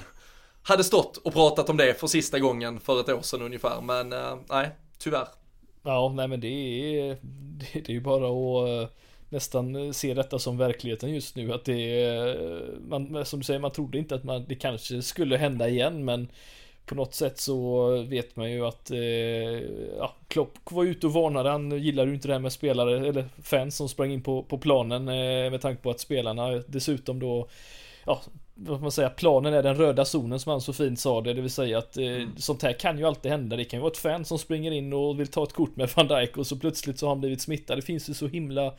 [0.64, 3.82] hade stått och pratat om det för sista gången för ett år sedan ungefär.
[3.82, 5.28] Men eh, nej, tyvärr.
[5.84, 8.96] Ja, nej men det är, det, det är ju bara att eh,
[9.30, 11.54] nästan eh, se detta som verkligheten just nu.
[11.54, 15.02] Att det är, eh, man, som du säger, man trodde inte att man, det kanske
[15.02, 16.28] skulle hända igen men
[16.86, 19.00] på något sätt så vet man ju att eh,
[19.98, 21.50] ja, Klopp var ute och varnade.
[21.50, 24.58] Han gillade ju inte det här med spelare eller fans som sprang in på, på
[24.58, 27.48] planen eh, med tanke på att spelarna dessutom då
[28.06, 28.22] ja,
[28.66, 31.42] vad man säga, planen är den röda zonen som han så fint sa det, det
[31.42, 32.30] vill säga att eh, mm.
[32.38, 33.56] sånt här kan ju alltid hända.
[33.56, 35.90] Det kan ju vara ett fan som springer in och vill ta ett kort med
[35.96, 37.78] van Dijk och så plötsligt så har han blivit smittad.
[37.78, 38.74] Det finns ju så himla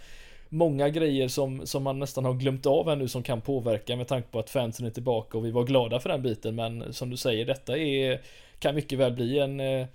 [0.49, 4.09] många grejer som, som man nästan har glömt av här nu som kan påverka med
[4.09, 6.55] tanke på att fansen är tillbaka och vi var glada för den biten.
[6.55, 8.21] Men som du säger, detta är,
[8.59, 9.87] kan mycket väl bli en eh,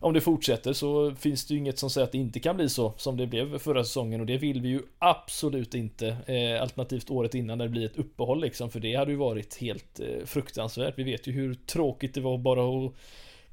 [0.00, 2.68] om det fortsätter så finns det ju inget som säger att det inte kan bli
[2.68, 6.16] så som det blev förra säsongen och det vill vi ju absolut inte.
[6.26, 9.56] Eh, alternativt året innan när det blir ett uppehåll liksom för det hade ju varit
[9.56, 10.98] helt eh, fruktansvärt.
[10.98, 12.92] Vi vet ju hur tråkigt det var bara att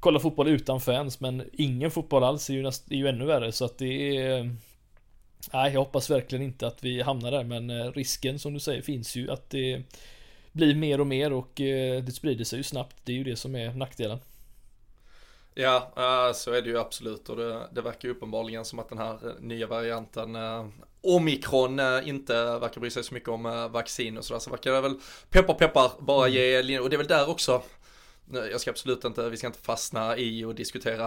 [0.00, 3.52] kolla fotboll utan fans men ingen fotboll alls är ju, näst, är ju ännu värre
[3.52, 4.56] så att det är
[5.52, 8.82] Nej, jag hoppas verkligen inte att vi hamnar där, men eh, risken som du säger
[8.82, 9.82] finns ju att det
[10.52, 12.96] blir mer och mer och eh, det sprider sig ju snabbt.
[13.04, 14.18] Det är ju det som är nackdelen.
[15.60, 18.98] Ja, så är det ju absolut och det, det verkar ju uppenbarligen som att den
[18.98, 20.36] här nya varianten
[21.00, 25.00] omikron inte verkar bry sig så mycket om vaccin och sådär så verkar det väl
[25.30, 26.66] peppar peppar bara mm.
[26.66, 27.62] ge och det är väl där också
[28.32, 31.06] jag ska absolut inte, vi ska inte fastna i och diskutera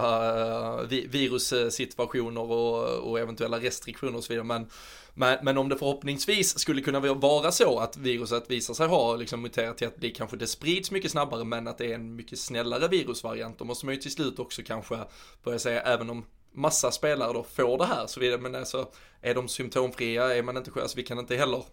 [0.80, 4.45] eh, virussituationer och, och eventuella restriktioner och så vidare.
[4.45, 4.67] Men
[5.13, 9.41] men, men om det förhoppningsvis skulle kunna vara så att viruset visar sig ha liksom
[9.41, 12.39] muterat till att det kanske det sprids mycket snabbare men att det är en mycket
[12.39, 14.99] snällare virusvariant, då måste man ju till slut också kanske
[15.43, 18.91] börja säga även om massa spelare då får det här så vidare, men alltså
[19.22, 21.63] är de symptomfria, är man inte sjuk, alltså vi kan inte heller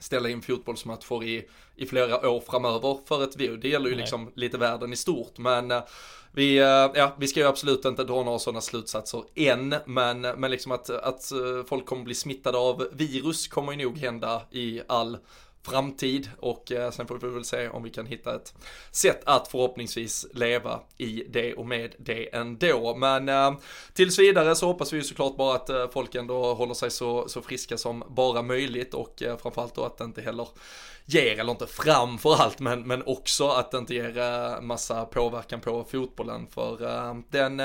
[0.00, 3.60] ställa in fotbollsmatcher i, i flera år framöver för ett virus.
[3.62, 4.00] Det gäller ju Nej.
[4.00, 5.82] liksom lite världen i stort, men uh,
[6.32, 10.50] vi, uh, ja, vi ska ju absolut inte dra några sådana slutsatser än, men, men
[10.50, 14.80] liksom att, att uh, folk kommer bli smittade av virus kommer ju nog hända i
[14.86, 15.18] all
[15.62, 18.54] framtid och eh, sen får vi väl se om vi kan hitta ett
[18.90, 22.94] sätt att förhoppningsvis leva i det och med det ändå.
[22.94, 23.52] Men eh,
[23.92, 27.28] tills vidare så hoppas vi ju såklart bara att eh, folk ändå håller sig så,
[27.28, 30.48] så friska som bara möjligt och eh, framförallt då att det inte heller
[31.04, 35.60] ger, eller inte framför allt, men, men också att det inte ger uh, massa påverkan
[35.60, 36.46] på fotbollen.
[36.50, 37.56] För eh, den,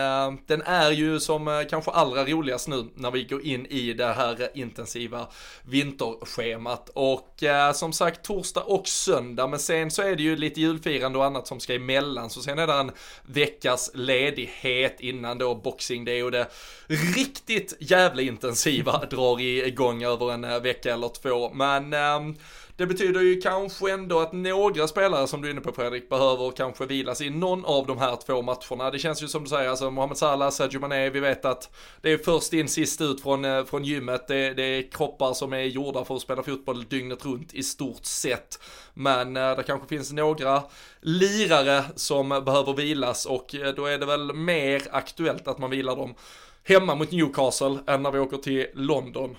[0.47, 4.57] den är ju som kanske allra roligast nu när vi går in i det här
[4.57, 5.27] intensiva
[5.63, 6.89] vinterschemat.
[6.93, 7.43] Och
[7.73, 11.25] som som sagt torsdag och söndag, men sen så är det ju lite julfirande och
[11.25, 12.29] annat som ska emellan.
[12.29, 12.91] Så sen är det en
[13.25, 16.47] veckas ledighet innan då Boxing Day och det
[16.88, 21.53] riktigt jävla intensiva drar igång över en eh, vecka eller två.
[21.53, 22.36] Men ehm,
[22.78, 26.51] det betyder ju kanske ändå att några spelare som du är inne på Fredrik behöver
[26.51, 28.91] kanske vilas i någon av de här två matcherna.
[28.91, 32.11] Det känns ju som du säger, alltså Mohamed Salah, Sadio Mané, vi vet att det
[32.11, 34.28] är först in, sist ut från, eh, från gymmet.
[34.28, 38.05] Det, det är kroppar som är gjorda för att spela fotboll dygnet runt i stort
[38.05, 38.59] sett.
[38.93, 40.63] Men eh, det kanske finns några
[41.01, 45.95] lirare som behöver vilas och eh, då är det väl mer aktuellt att man vilar
[45.95, 46.15] dem
[46.63, 49.38] hemma mot Newcastle än när vi åker till London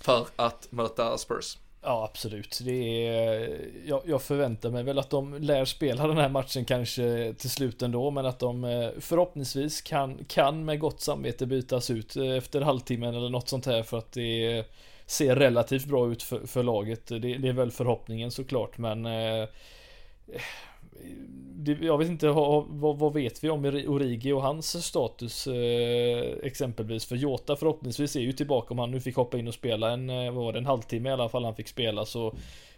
[0.00, 1.56] för att möta Spurs.
[1.86, 2.60] Ja absolut.
[2.64, 7.34] Det är, jag, jag, förväntar mig väl att de lär spela den här matchen kanske
[7.38, 12.16] till slut ändå men att de eh, förhoppningsvis kan, kan med gott samvete bytas ut
[12.16, 14.64] eh, efter halvtimmen eller något sånt här för att det
[15.06, 17.06] ser relativt bra ut för, för laget.
[17.06, 19.48] Det, det, är väl förhoppningen såklart men eh,
[21.80, 27.04] jag vet inte, vad, vad, vet vi om Origi och hans status eh, exempelvis?
[27.04, 30.10] För Jota förhoppningsvis är ju tillbaka om han nu fick hoppa in och spela en,
[30.10, 32.34] eh, vad var det, en halvtimme i alla fall han fick spela så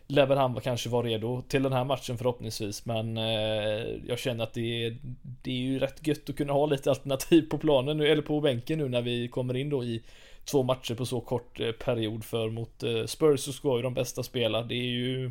[0.07, 4.45] lär väl han kanske vara redo till den här matchen förhoppningsvis men eh, jag känner
[4.45, 4.97] att det är,
[5.43, 8.41] det är ju rätt gött att kunna ha lite alternativ på planen nu eller på
[8.41, 10.03] bänken nu när vi kommer in då i
[10.45, 14.63] två matcher på så kort period för mot Spurs så ska ju de bästa spela.
[14.63, 15.31] Det är ju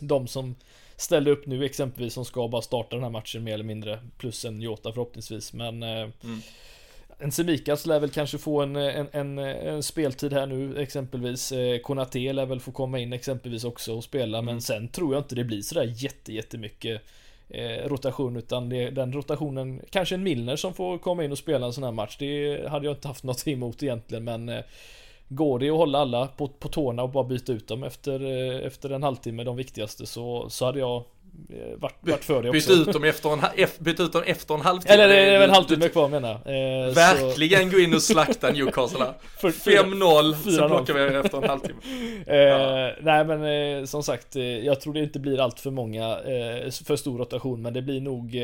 [0.00, 0.54] de som
[1.00, 3.98] ställde upp nu exempelvis som ska bara starta den här matchen mer eller mindre.
[4.18, 5.52] Plus en Jota förhoppningsvis.
[5.52, 6.40] Men eh, mm.
[7.22, 11.52] En Semikas lär väl kanske få en, en, en, en, speltid här nu exempelvis.
[11.52, 14.38] Eh, Konate lär väl få komma in exempelvis också och spela.
[14.38, 14.44] Mm.
[14.44, 17.02] Men sen tror jag inte det blir sådär jätte, jättemycket
[17.48, 18.36] eh, rotation.
[18.36, 21.84] Utan det, den rotationen, kanske en Milner som får komma in och spela en sån
[21.84, 22.16] här match.
[22.18, 24.24] Det hade jag inte haft något emot egentligen.
[24.24, 24.62] Men
[25.32, 28.66] Går det att hålla alla på, på tårna och bara byta ut dem efter, eh,
[28.66, 30.96] efter en halvtimme, de viktigaste, så, så hade jag
[31.48, 32.70] eh, varit, varit för det också.
[32.70, 34.94] Byt ut dem efter en, byt ut dem efter en halvtimme.
[34.94, 36.34] Eller det är väl en halvtimme kvar menar.
[36.34, 37.76] Eh, verkligen så...
[37.76, 39.14] gå in och slakta Newcastle här.
[39.40, 41.80] 5-0, så plockar vi efter en halvtimme.
[42.26, 42.92] Eh, ja.
[43.00, 43.44] Nej men
[43.80, 46.18] eh, som sagt, eh, jag tror det inte blir allt för många,
[46.84, 48.34] för stor rotation, men det blir nog,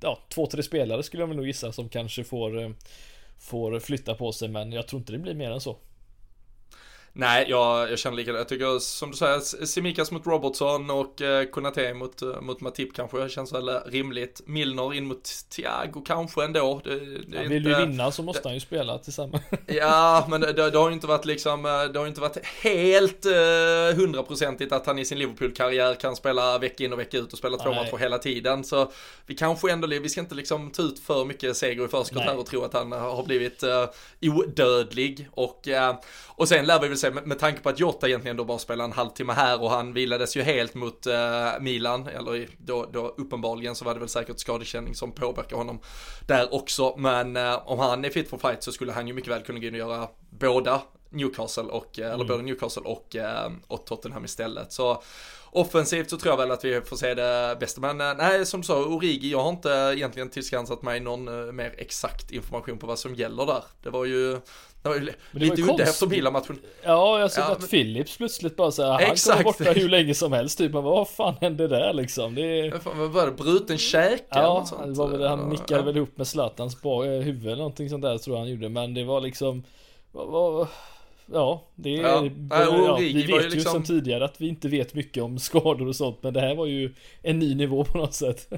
[0.00, 2.74] ja, två, tre spelare skulle jag väl nog gissa som kanske får
[3.44, 5.76] får flytta på sig men jag tror inte det blir mer än så.
[7.16, 8.38] Nej, jag, jag känner likadant.
[8.38, 12.94] Jag tycker som du säger, Simikas mot Robertson och eh, Konate mot, eh, mot Matip
[12.94, 14.40] kanske känns väl rimligt.
[14.46, 16.80] Milner in mot Thiago kanske ändå.
[16.84, 19.42] Det, det ja, vill inte, du vinna så måste det, han ju spela tillsammans.
[19.66, 23.26] Ja, men det, det, har ju inte varit liksom, eh, det har inte varit helt
[23.26, 27.38] eh, hundraprocentigt att han i sin Liverpool-karriär kan spela vecka in och vecka ut och
[27.38, 27.84] spela två Nej.
[27.84, 28.64] matcher hela tiden.
[28.64, 28.92] Så
[29.26, 32.38] vi kanske ändå, vi ska inte liksom ta ut för mycket seger i förskott här
[32.38, 33.86] och tro att han har blivit uh,
[34.22, 35.28] odödlig.
[35.30, 38.36] Och, uh, och sen lär vi väl se, med, med tanke på att Jota egentligen
[38.36, 42.48] då bara spelar en halvtimme här och han vilades ju helt mot uh, Milan, eller
[42.58, 45.80] då, då uppenbarligen så var det väl säkert skadekänning som påverkar honom
[46.26, 46.94] där också.
[46.96, 49.58] Men uh, om han är fit for fight så skulle han ju mycket väl kunna
[49.58, 52.12] gå in och göra båda Newcastle och, mm.
[52.12, 53.16] eller både Newcastle och,
[53.66, 54.72] och Tottenham istället.
[54.72, 55.02] Så
[55.54, 57.80] offensivt så tror jag väl att vi får se det bästa.
[57.80, 61.74] Men eh, nej, som sa, Origi, jag har inte egentligen tillskansat mig någon uh, mer
[61.78, 63.62] exakt information på vad som gäller där.
[63.82, 64.40] Det var ju
[64.82, 66.58] det var ju lite udda efter Milan-matchen.
[66.82, 67.68] Ja, jag såg ja, att men...
[67.68, 69.36] Philips plötsligt bara såhär, han Exakt.
[69.36, 70.72] kom borta hur länge som helst typ.
[70.72, 72.34] Men vad fan hände där liksom?
[72.34, 72.72] Det...
[72.84, 73.32] Vad var det?
[73.32, 75.82] Bruten käke Ja, det var väl, han nickade ja.
[75.82, 76.76] väl ihop med Zlatans
[77.22, 78.68] huvud eller någonting sånt där tror jag han gjorde.
[78.68, 79.64] Men det var liksom,
[80.12, 80.68] vad, vad,
[81.26, 82.30] Ja, det är, ja.
[82.50, 83.72] ja vi vet ju liksom...
[83.72, 86.66] som tidigare att vi inte vet mycket om skador och sånt, men det här var
[86.66, 88.52] ju en ny nivå på något sätt.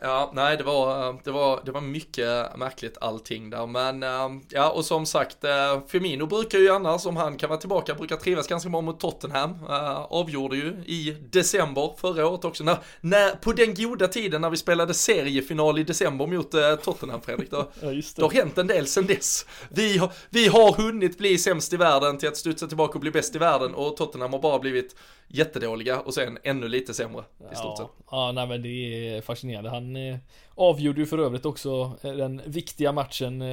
[0.00, 3.66] Ja, nej det var, det var, det var mycket märkligt allting där.
[3.66, 7.60] Men ehm, ja, och som sagt, uh, Firmino brukar ju annars, om han kan vara
[7.60, 9.50] tillbaka, brukar trivas ganska bra mot Tottenham.
[9.50, 12.64] Uh, avgjorde ju i december förra året också.
[12.64, 17.20] När, när, på den goda tiden när vi spelade seriefinal i december mot uh, Tottenham,
[17.20, 17.50] Fredrik.
[17.50, 18.22] Då, ja, det.
[18.22, 19.46] har hänt en del sedan dess.
[19.68, 23.10] Vi, har, vi har hunnit bli sämst i världen till att studsa tillbaka och bli
[23.10, 24.96] bäst i världen och Tottenham har bara blivit
[25.28, 27.86] jättedåliga och sen ännu lite sämre i stort sett.
[28.10, 29.70] Ja, nej men det är fascinerande.
[29.70, 30.16] Han eh,
[30.54, 33.48] avgjorde ju för övrigt också eh, den viktiga matchen eh,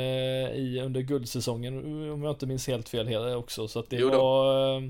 [0.56, 1.78] i, under guldsäsongen,
[2.12, 3.68] om jag inte minns helt fel också.
[3.68, 4.76] Så att det var...
[4.76, 4.82] Eh,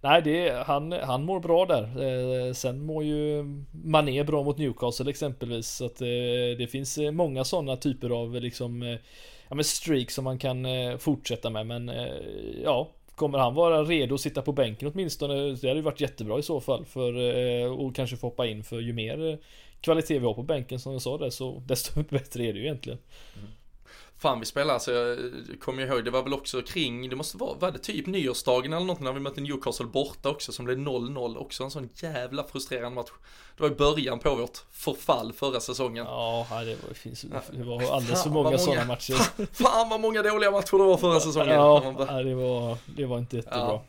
[0.00, 1.82] nej, det, han, han mår bra där.
[1.82, 3.44] Eh, sen mår ju
[3.84, 5.68] Mané bra mot Newcastle exempelvis.
[5.68, 6.06] Så att eh,
[6.58, 8.98] det finns många sådana typer av liksom
[9.48, 10.66] ja, men streak som man kan
[10.98, 11.66] fortsätta med.
[11.66, 11.90] Men
[12.64, 15.34] ja, Kommer han vara redo att sitta på bänken åtminstone?
[15.34, 17.12] Det hade ju varit jättebra i så fall för
[17.80, 19.38] och kanske få hoppa in för ju mer
[19.80, 22.64] kvalitet vi har på bänken som jag sa det så desto bättre är det ju
[22.64, 22.98] egentligen.
[23.36, 23.50] Mm.
[24.20, 27.58] Fan vi spelar, alltså jag kommer ihåg, det var väl också kring, det måste vara,
[27.58, 31.36] var det typ nyårsdagen eller något när vi mötte Newcastle borta också som blev 0-0
[31.36, 33.10] också, en sån jävla frustrerande match.
[33.56, 36.06] Det var i början på vårt förfall förra säsongen.
[36.06, 37.22] Ja, det var, finns,
[37.52, 39.14] det var alldeles för många, många sådana matcher.
[39.14, 41.54] Fan, fan vad många dåliga matcher det var förra säsongen.
[41.54, 43.58] Ja, det var, det var inte jättebra.
[43.58, 43.84] Ja.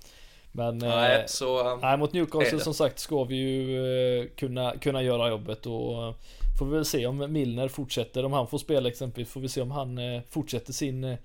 [0.51, 5.03] Men nej, eh, så, nej, mot Newcastle som sagt ska vi ju eh, kunna, kunna
[5.03, 6.13] göra jobbet och eh,
[6.59, 9.61] får vi väl se om Milner fortsätter, om han får spela exempelvis, får vi se
[9.61, 9.99] om han
[10.29, 11.17] fortsätter sin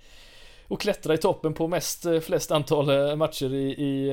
[0.68, 4.11] och klättra i toppen på mest, flest antal matcher i, i,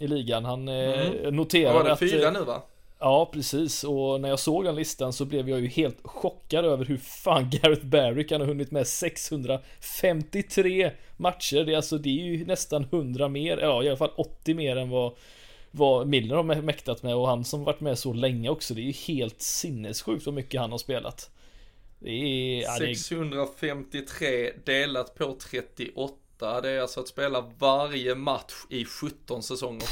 [0.00, 0.44] i ligan.
[0.44, 1.36] Han mm.
[1.36, 1.84] noterar att...
[1.84, 2.62] Var det fyra nu va?
[2.98, 3.84] Ja, precis.
[3.84, 7.50] Och när jag såg den listan så blev jag ju helt chockad över hur fan
[7.50, 11.64] Gareth Barry kan ha hunnit med 653 matcher.
[11.64, 14.76] Det är alltså, det är ju nästan 100 mer, ja i alla fall 80 mer
[14.76, 15.16] än vad
[15.70, 18.74] vad Milner har mäktat med och han som varit med så länge också.
[18.74, 21.30] Det är ju helt sinnessjukt hur mycket han har spelat.
[21.98, 22.94] Det är, ja, det är...
[22.94, 26.60] 653 delat på 38.
[26.60, 29.88] Det är alltså att spela varje match i 17 säsonger.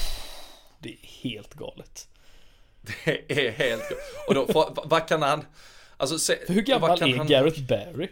[0.78, 2.08] Det är helt galet.
[2.86, 3.82] Det är helt
[4.28, 5.44] Och då, vad, kan han,
[5.96, 7.26] alltså se, Hur gammal är han...
[7.26, 8.08] Gareth Barry?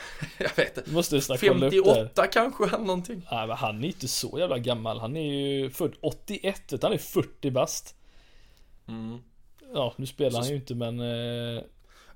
[0.38, 0.90] jag vet inte.
[0.90, 3.26] Måste 58 kanske eller någonting.
[3.30, 4.98] Nej men han är inte så jävla gammal.
[4.98, 7.94] Han är ju född 81, han är 40 bast.
[8.88, 9.18] Mm.
[9.74, 10.38] Ja, nu spelar så...
[10.38, 11.00] han ju inte men...
[11.00, 11.62] Eh...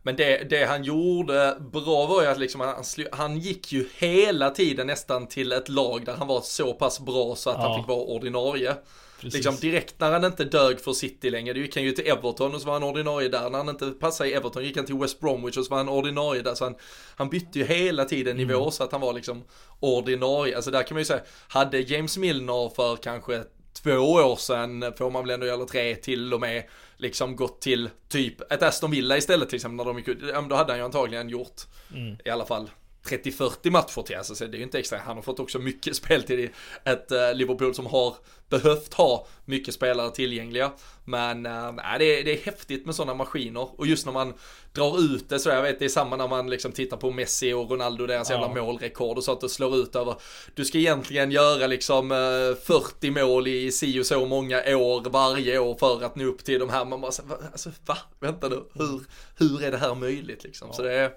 [0.02, 4.50] Men det, det, han gjorde bra var ju att liksom han, han gick ju hela
[4.50, 7.68] tiden nästan till ett lag där han var så pass bra så att ja.
[7.68, 8.76] han fick vara ordinarie.
[9.20, 12.54] Liksom direkt när han inte dög för City längre, då gick han ju till Everton
[12.54, 13.50] och så var han ordinarie där.
[13.50, 15.88] När han inte passade i Everton gick han till West Bromwich och så var han
[15.88, 16.54] ordinarie där.
[16.54, 16.74] Så han,
[17.16, 18.70] han bytte ju hela tiden nivå mm.
[18.70, 19.44] så att han var liksom
[19.80, 20.56] ordinarie.
[20.56, 23.44] Alltså där kan man ju säga, hade James Milner för kanske
[23.82, 26.64] två år sedan, får man väl ändå, eller tre till och med,
[26.96, 30.56] liksom gått till typ ett Aston Villa istället till exempel när de gick ut, då
[30.56, 31.62] hade han ju antagligen gjort
[31.94, 32.16] mm.
[32.24, 32.70] i alla fall
[33.07, 34.98] 30-40 matcher till alltså, det är ju inte extra.
[34.98, 36.48] Han har fått också mycket spel till
[36.84, 38.14] ett uh, Liverpool som har
[38.48, 40.72] behövt ha mycket spelare tillgängliga.
[41.04, 44.34] Men uh, det, är, det är häftigt med sådana maskiner och just när man
[44.72, 47.52] drar ut det så jag vet det är samma när man liksom tittar på Messi
[47.52, 48.36] och Ronaldo, deras ja.
[48.36, 50.14] jävla målrekord och så att det slår ut över.
[50.54, 55.11] Du ska egentligen göra liksom uh, eh, 40 mål i si och så många år
[55.11, 56.84] varje år för att nå upp till de här.
[56.84, 57.12] Man bara,
[57.52, 57.98] alltså va?
[58.20, 59.00] Vänta nu, hur,
[59.36, 60.68] hur är det här möjligt liksom?
[60.70, 60.74] Ja.
[60.76, 61.11] Så det är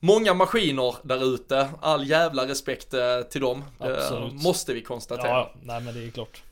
[0.00, 3.64] Många maskiner där ute, all jävla respekt eh, till dem.
[3.78, 4.32] Absolut.
[4.32, 5.28] Det måste vi konstatera.
[5.28, 6.42] Ja, nej men det är klart.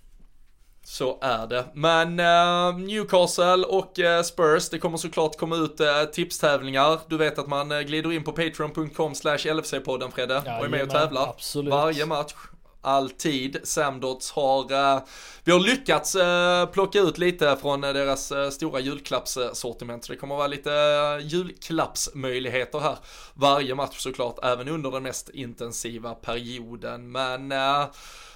[0.84, 1.64] Så är det.
[1.74, 5.80] Men uh, Newcastle och Spurs, det kommer såklart komma ut
[6.12, 6.98] tipstävlingar.
[7.06, 10.82] Du vet att man glider in på patreon.com slash LFC-podden Fredde ja, och är med
[10.82, 11.28] och tävlar.
[11.28, 11.70] Absolut.
[11.70, 12.34] Varje match
[12.88, 13.56] alltid.
[13.64, 15.02] Samdots har, eh,
[15.44, 20.04] vi har lyckats eh, plocka ut lite från eh, deras eh, stora julklappssortiment.
[20.04, 22.96] Så det kommer vara lite eh, julklappsmöjligheter här
[23.34, 27.12] varje match såklart, även under den mest intensiva perioden.
[27.12, 27.52] Men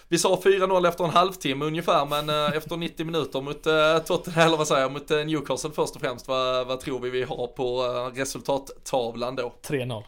[0.09, 3.63] vi sa 4-0 efter en halvtimme ungefär, men efter 90 minuter mot
[4.07, 7.23] Tottenham, eller vad säger jag, mot Newcastle först och främst, vad, vad tror vi vi
[7.23, 7.83] har på
[8.15, 9.53] resultattavlan då?
[9.63, 10.03] 3-0.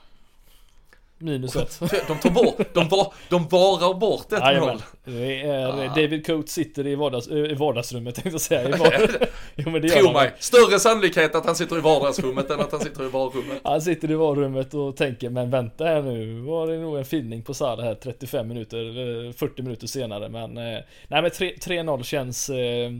[1.18, 1.80] Minus ett.
[2.08, 4.82] De tar bort, de, var, de varar bort ett mål.
[5.04, 5.94] Det är, ah.
[5.94, 8.68] David Coates sitter i, vardags, i vardagsrummet tänkte jag säga.
[8.68, 8.72] I
[9.56, 12.80] jo, men det Tro mig, större sannolikhet att han sitter i vardagsrummet än att han
[12.80, 13.60] sitter i varummet.
[13.64, 17.42] Han sitter i varummet och tänker, men vänta här nu, var det nog en filmning
[17.42, 20.28] på Salah här 35 minuter, 40 minuter senare.
[20.28, 22.90] Men, eh, nej men 3-0 känns eh,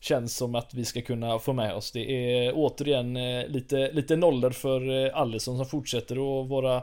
[0.00, 1.92] känns som att vi ska kunna få med oss.
[1.92, 6.82] Det är återigen eh, lite, lite nollor för Allison som fortsätter att vara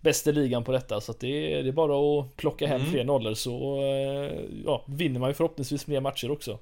[0.00, 1.00] bäst i ligan på detta.
[1.00, 2.92] Så att det, är, det är bara att plocka hem mm.
[2.92, 3.78] fler nollor så
[4.64, 6.58] ja, vinner man ju förhoppningsvis fler matcher också.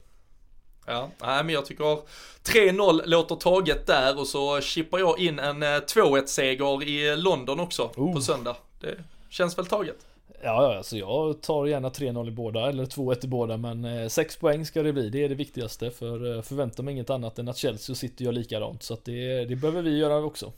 [0.86, 1.98] Ja, nej men jag tycker
[2.44, 7.90] 3-0 låter taget där och så chippar jag in en 2-1 seger i London också
[7.96, 8.14] oh.
[8.14, 8.56] på söndag.
[8.80, 8.94] Det
[9.28, 9.96] känns väl taget.
[10.42, 14.36] Ja, ja, alltså jag tar gärna 3-0 i båda eller 2-1 i båda men 6
[14.36, 15.10] eh, poäng ska det bli.
[15.10, 18.24] Det är det viktigaste för eh, förväntar mig inget annat än att Chelsea och City
[18.24, 20.52] gör likadant så att det, det behöver vi göra också.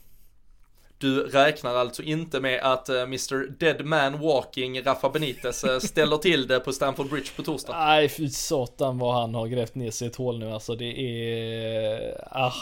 [0.99, 6.17] Du räknar alltså inte med att uh, Mr Dead Man Walking, Rafa Benitez, uh, ställer
[6.17, 7.73] till det på Stamford Bridge på torsdag?
[7.77, 10.75] Nej, fy satan vad han har grävt ner sig i ett hål nu alltså.
[10.75, 12.21] Det är...
[12.31, 12.53] Ah.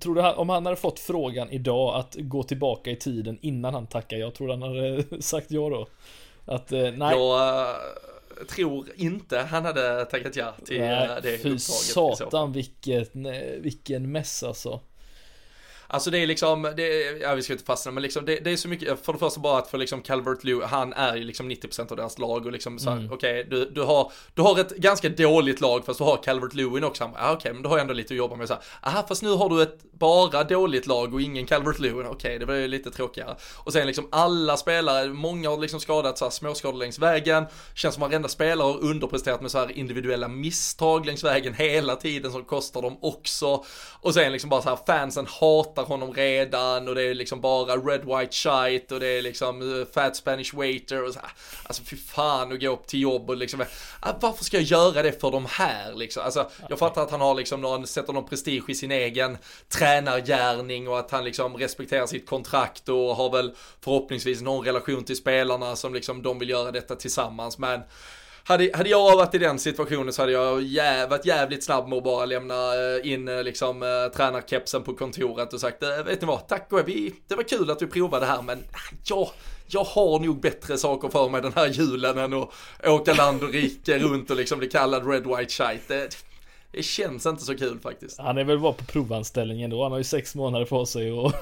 [0.00, 3.86] Tror du om han hade fått frågan idag att gå tillbaka i tiden innan han
[3.86, 5.88] tackar jag tror han hade sagt ja då?
[6.44, 7.16] Att, eh, nej.
[7.16, 11.42] Jag uh, tror inte han hade tackat ja till nej, det uppdraget.
[11.42, 13.28] Fy satan vilken,
[13.60, 14.80] vilken mess alltså.
[15.90, 18.50] Alltså det är liksom, det är, ja vi ska inte fastna men liksom det, det,
[18.50, 21.24] är så mycket, för det första bara att för liksom Calvert Lew, han är ju
[21.24, 23.12] liksom 90% av deras lag och liksom så mm.
[23.12, 26.54] okej, okay, du, du, har, du har ett ganska dåligt lag fast du har Calvert
[26.54, 28.48] Lewin också, han ah, okej okay, men då har jag ändå lite att jobba med
[28.48, 32.06] så här, aha fast nu har du ett bara dåligt lag och ingen Calvert Lewin,
[32.06, 33.36] okej okay, det var ju lite tråkigare.
[33.56, 37.94] Och sen liksom alla spelare, många har liksom skadat så här småskador längs vägen, känns
[37.94, 42.44] som varenda spelare har underpresterat med så här individuella misstag längs vägen hela tiden som
[42.44, 43.64] kostar dem också.
[44.00, 47.40] Och sen liksom bara så här fansen hatar hatar honom redan och det är liksom
[47.40, 51.30] bara red white shite och det är liksom uh, fat spanish waiter och så här.
[51.62, 53.66] Alltså fy fan att gå upp till jobb och liksom, uh,
[54.20, 56.22] varför ska jag göra det för de här liksom?
[56.22, 60.88] Alltså jag fattar att han har liksom någon, sätter någon prestige i sin egen tränargärning
[60.88, 65.76] och att han liksom respekterar sitt kontrakt och har väl förhoppningsvis någon relation till spelarna
[65.76, 67.80] som liksom de vill göra detta tillsammans men
[68.48, 71.98] hade, hade jag varit i den situationen så hade jag jäv, varit jävligt snabb med
[71.98, 76.26] att bara lämna eh, in eh, liksom äh, tränarkepsen på kontoret och sagt, vet ni
[76.26, 78.58] vad, tack och vi, det var kul att vi provade det här men
[79.04, 79.30] ja,
[79.66, 82.48] jag har nog bättre saker för mig den här julen än att
[82.86, 86.08] åka land och rike runt och liksom bli kallad Red White Shite.
[86.72, 88.18] Det, känns inte så kul faktiskt.
[88.18, 89.82] Han är väl bara på provanställningen då.
[89.82, 91.32] Han har ju sex månader på sig och,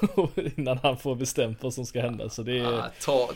[0.56, 2.28] innan han får bestämt vad som ska hända.
[2.28, 2.72] Så det är...
[2.72, 3.30] Ja, ta,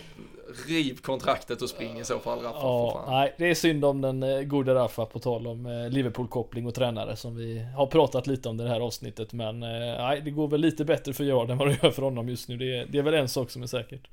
[0.69, 2.59] riv kontraktet och spring i så fall Rafa.
[2.59, 6.67] Ja, nej, det är synd om den eh, gode Rafa på tal om eh, Liverpool-koppling
[6.67, 9.33] och tränare som vi har pratat lite om det här avsnittet.
[9.33, 12.03] Men eh, nej, det går väl lite bättre för Gerard än vad det gör för
[12.03, 12.57] honom just nu.
[12.57, 14.09] Det är, det är väl en sak som är säkert.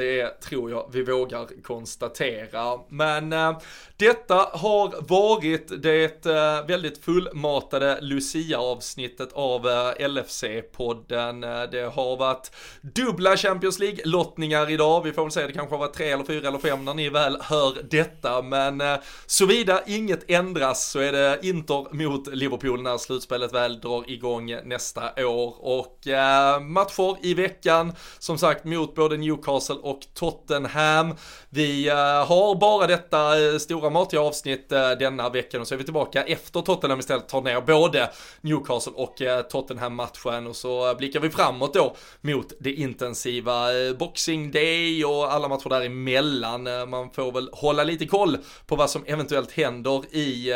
[0.00, 2.78] Det tror jag vi vågar konstatera.
[2.88, 3.58] Men eh,
[3.96, 11.62] detta har varit det eh, väldigt fullmatade Lucia-avsnittet av eh, LFC-podden.
[11.62, 15.02] Eh, det har varit dubbla Champions League-lottningar idag.
[15.04, 17.08] Vi får väl säga det kanske har varit tre eller fyra eller fem när ni
[17.08, 18.42] väl hör detta.
[18.42, 18.96] Men eh,
[19.26, 25.26] såvida inget ändras så är det Inter mot Liverpool när slutspelet väl drar igång nästa
[25.26, 25.54] år.
[25.58, 31.14] Och eh, matcher i veckan, som sagt mot både Newcastle och och Tottenham.
[31.48, 31.94] Vi eh,
[32.26, 36.22] har bara detta eh, stora matiga avsnitt eh, denna veckan och så är vi tillbaka
[36.22, 38.10] efter Tottenham istället tar ner både
[38.40, 39.16] Newcastle och
[39.50, 43.66] Tottenham-matchen och så blickar vi framåt då mot det intensiva
[43.98, 46.90] Boxing Day och alla matcher däremellan.
[46.90, 50.52] Man får väl hålla lite koll på vad som eventuellt händer i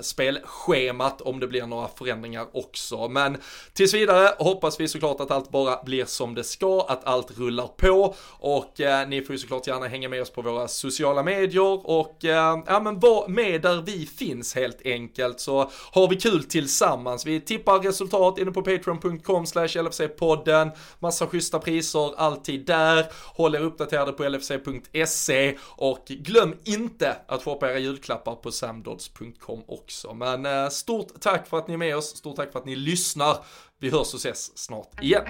[0.00, 3.08] spelschemat om det blir några förändringar också.
[3.08, 3.36] Men
[3.72, 7.66] tills vidare hoppas vi såklart att allt bara blir som det ska, att allt rullar
[7.66, 8.14] på
[8.56, 12.24] och eh, ni får ju såklart gärna hänga med oss på våra sociala medier och
[12.24, 17.26] eh, ja men var med där vi finns helt enkelt så har vi kul tillsammans.
[17.26, 23.06] Vi tippar resultat inne på patreon.com slash LFC-podden, massa schyssta priser alltid där.
[23.34, 30.14] Håll er uppdaterade på LFC.se och glöm inte att shoppa era julklappar på samdods.com också.
[30.14, 32.76] Men eh, stort tack för att ni är med oss, stort tack för att ni
[32.76, 33.36] lyssnar.
[33.78, 35.24] Vi hörs och ses snart igen.